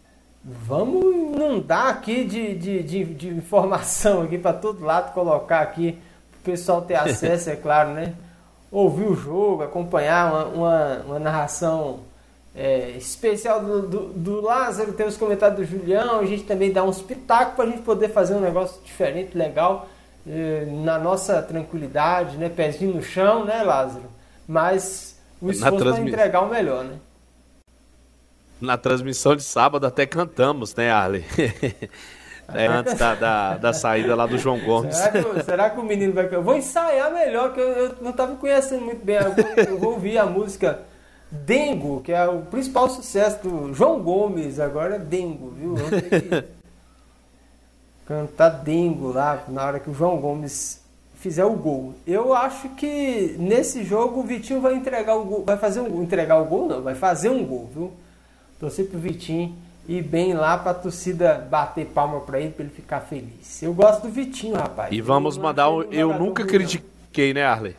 [0.44, 5.98] Vamos inundar aqui de, de, de, de informação aqui para todo lado, colocar aqui
[6.40, 8.14] o pessoal ter acesso, é claro, né?
[8.72, 12.00] Ouvir o jogo, acompanhar uma, uma, uma narração
[12.56, 16.84] é, especial do, do, do, Lázaro, tem os comentários do Julião, a gente também dá
[16.84, 19.90] uns pitacos para a gente poder fazer um negócio diferente, legal,
[20.28, 22.50] é, na nossa tranquilidade, né?
[22.50, 24.06] Pezinho no chão, né, Lázaro?
[24.48, 26.98] Mas o esforço para entregar o melhor, né?
[28.62, 31.26] Na transmissão de sábado até cantamos, né, Arley?
[32.54, 34.98] É, antes da, da, da, saída lá do João Gomes.
[34.98, 36.28] Será que, será que o menino vai.
[36.30, 39.16] Eu vou ensaiar melhor, que eu, eu não estava conhecendo muito bem.
[39.16, 40.82] Eu vou, eu vou ouvir a música
[41.34, 45.74] Dengo, que é o principal sucesso do João Gomes, agora é Dengo, viu?
[48.06, 50.84] Cantar Dengo lá na hora que o João Gomes
[51.16, 51.96] fizer o gol.
[52.06, 55.44] Eu acho que nesse jogo o Vitinho vai entregar o gol.
[55.44, 57.92] Vai fazer um entregar o gol, não, vai fazer um gol, viu?
[58.60, 59.56] Torcer pro Vitinho
[59.88, 63.62] ir bem lá pra torcida bater palma pra ele, pra ele ficar feliz.
[63.64, 64.94] Eu gosto do Vitinho, rapaz.
[64.94, 65.82] E vamos mandar um.
[65.84, 67.76] Eu nunca critiquei, né, Arley?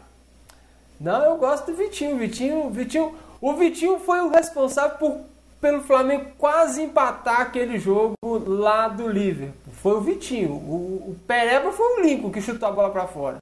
[1.01, 2.19] Não, eu gosto do Vitinho.
[2.19, 5.21] Vitinho, Vitinho o Vitinho foi o responsável por,
[5.61, 8.15] pelo Flamengo quase empatar aquele jogo
[8.47, 9.73] lá do Liverpool.
[9.83, 10.51] Foi o Vitinho.
[10.51, 13.39] O, o Pereba foi o Lincoln que chutou a bola para fora.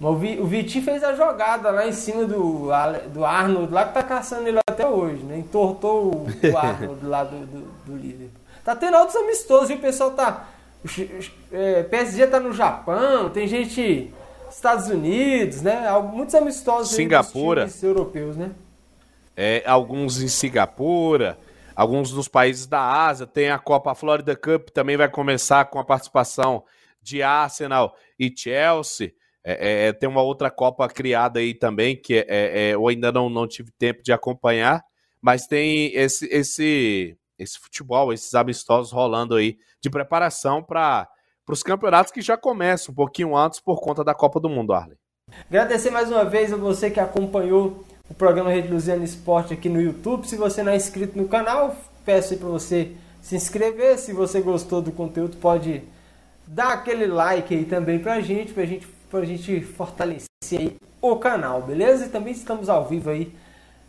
[0.00, 2.68] Mas o, Vitinho fez a jogada lá em cima do,
[3.12, 5.38] do Arnold, lá que tá caçando ele até hoje, né?
[5.38, 8.40] Entortou o, o Arnold lá do, do, do Liverpool.
[8.64, 10.46] Tá tendo outros amistosos e o pessoal tá.
[11.50, 14.12] É, PSG tá no Japão, tem gente.
[14.50, 15.86] Estados Unidos, né?
[16.12, 17.68] Muitos amistosos Singapura.
[17.82, 18.50] europeus, né?
[19.40, 21.38] É, alguns em Singapura,
[21.76, 25.84] alguns dos países da Ásia, tem a Copa Florida Cup, também vai começar com a
[25.84, 26.64] participação
[27.00, 29.12] de Arsenal e Chelsea.
[29.44, 33.30] É, é, tem uma outra Copa criada aí também, que é, é, eu ainda não,
[33.30, 34.82] não tive tempo de acompanhar,
[35.22, 41.08] mas tem esse, esse, esse futebol, esses amistosos rolando aí de preparação para
[41.48, 44.98] os campeonatos que já começam um pouquinho antes por conta da Copa do Mundo, Arley.
[45.48, 49.80] Agradecer mais uma vez a você que acompanhou o programa Rede Luziana Esporte aqui no
[49.80, 50.26] YouTube.
[50.26, 53.98] Se você não é inscrito no canal, peço para você se inscrever.
[53.98, 55.82] Se você gostou do conteúdo, pode
[56.46, 61.62] dar aquele like aí também pra gente, pra gente, pra gente fortalecer aí o canal,
[61.62, 62.06] beleza?
[62.06, 63.32] E também estamos ao vivo aí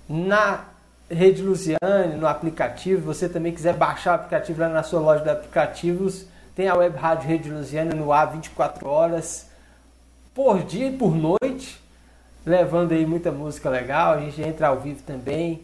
[0.07, 0.65] na
[1.09, 3.13] Rede Luziane, no aplicativo.
[3.13, 6.97] Você também quiser baixar o aplicativo lá na sua loja de aplicativos, tem a web
[6.97, 9.47] rádio Rede Luziane no ar 24 horas
[10.33, 11.79] por dia e por noite
[12.49, 14.13] levando aí muita música legal.
[14.13, 15.61] A gente entra ao vivo também.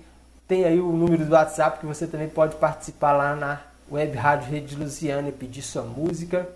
[0.47, 3.59] Tem aí o número do WhatsApp que você também pode participar lá na
[3.91, 6.47] Web Rádio Rede Luciana e pedir sua música.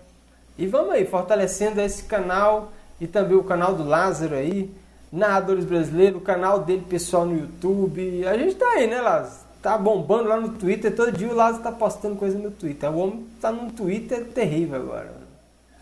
[0.56, 4.70] E vamos aí, fortalecendo esse canal e também o canal do Lázaro aí,
[5.10, 8.24] Narradores Brasileiros, o canal dele pessoal no YouTube.
[8.26, 9.50] A gente tá aí, né, Lázaro?
[9.60, 12.90] Tá bombando lá no Twitter, todo dia o Lázaro tá postando coisa no Twitter.
[12.90, 15.12] O homem tá no Twitter terrível agora.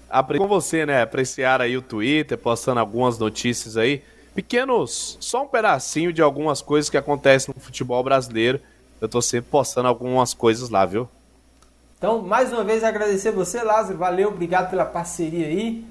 [0.09, 1.03] Aprendi com você, né?
[1.03, 4.03] Apreciar aí o Twitter, postando algumas notícias aí
[4.39, 8.61] pequenos, só um pedacinho de algumas coisas que acontecem no futebol brasileiro.
[9.01, 11.09] Eu tô sempre postando algumas coisas lá, viu?
[11.97, 13.99] Então, mais uma vez agradecer você, Lázaro.
[13.99, 15.85] Valeu, obrigado pela parceria aí.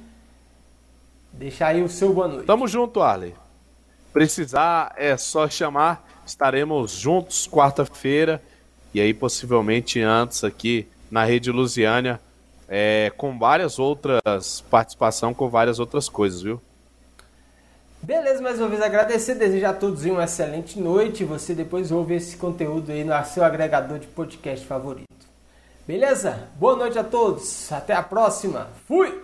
[1.34, 2.46] Deixar aí o seu boa noite.
[2.46, 3.36] Tamo junto, Arley.
[4.14, 6.08] Precisar é só chamar.
[6.26, 8.42] Estaremos juntos quarta-feira
[8.94, 12.18] e aí possivelmente antes aqui na Rede Lusiânia
[12.70, 16.62] é, com várias outras participação com várias outras coisas, viu?
[18.02, 21.26] Beleza, mais uma vez agradecer, desejar a todos uma excelente noite.
[21.26, 25.08] Você depois ouve esse conteúdo aí no seu agregador de podcast favorito.
[25.86, 26.48] Beleza?
[26.56, 28.68] Boa noite a todos, até a próxima.
[28.88, 29.24] Fui!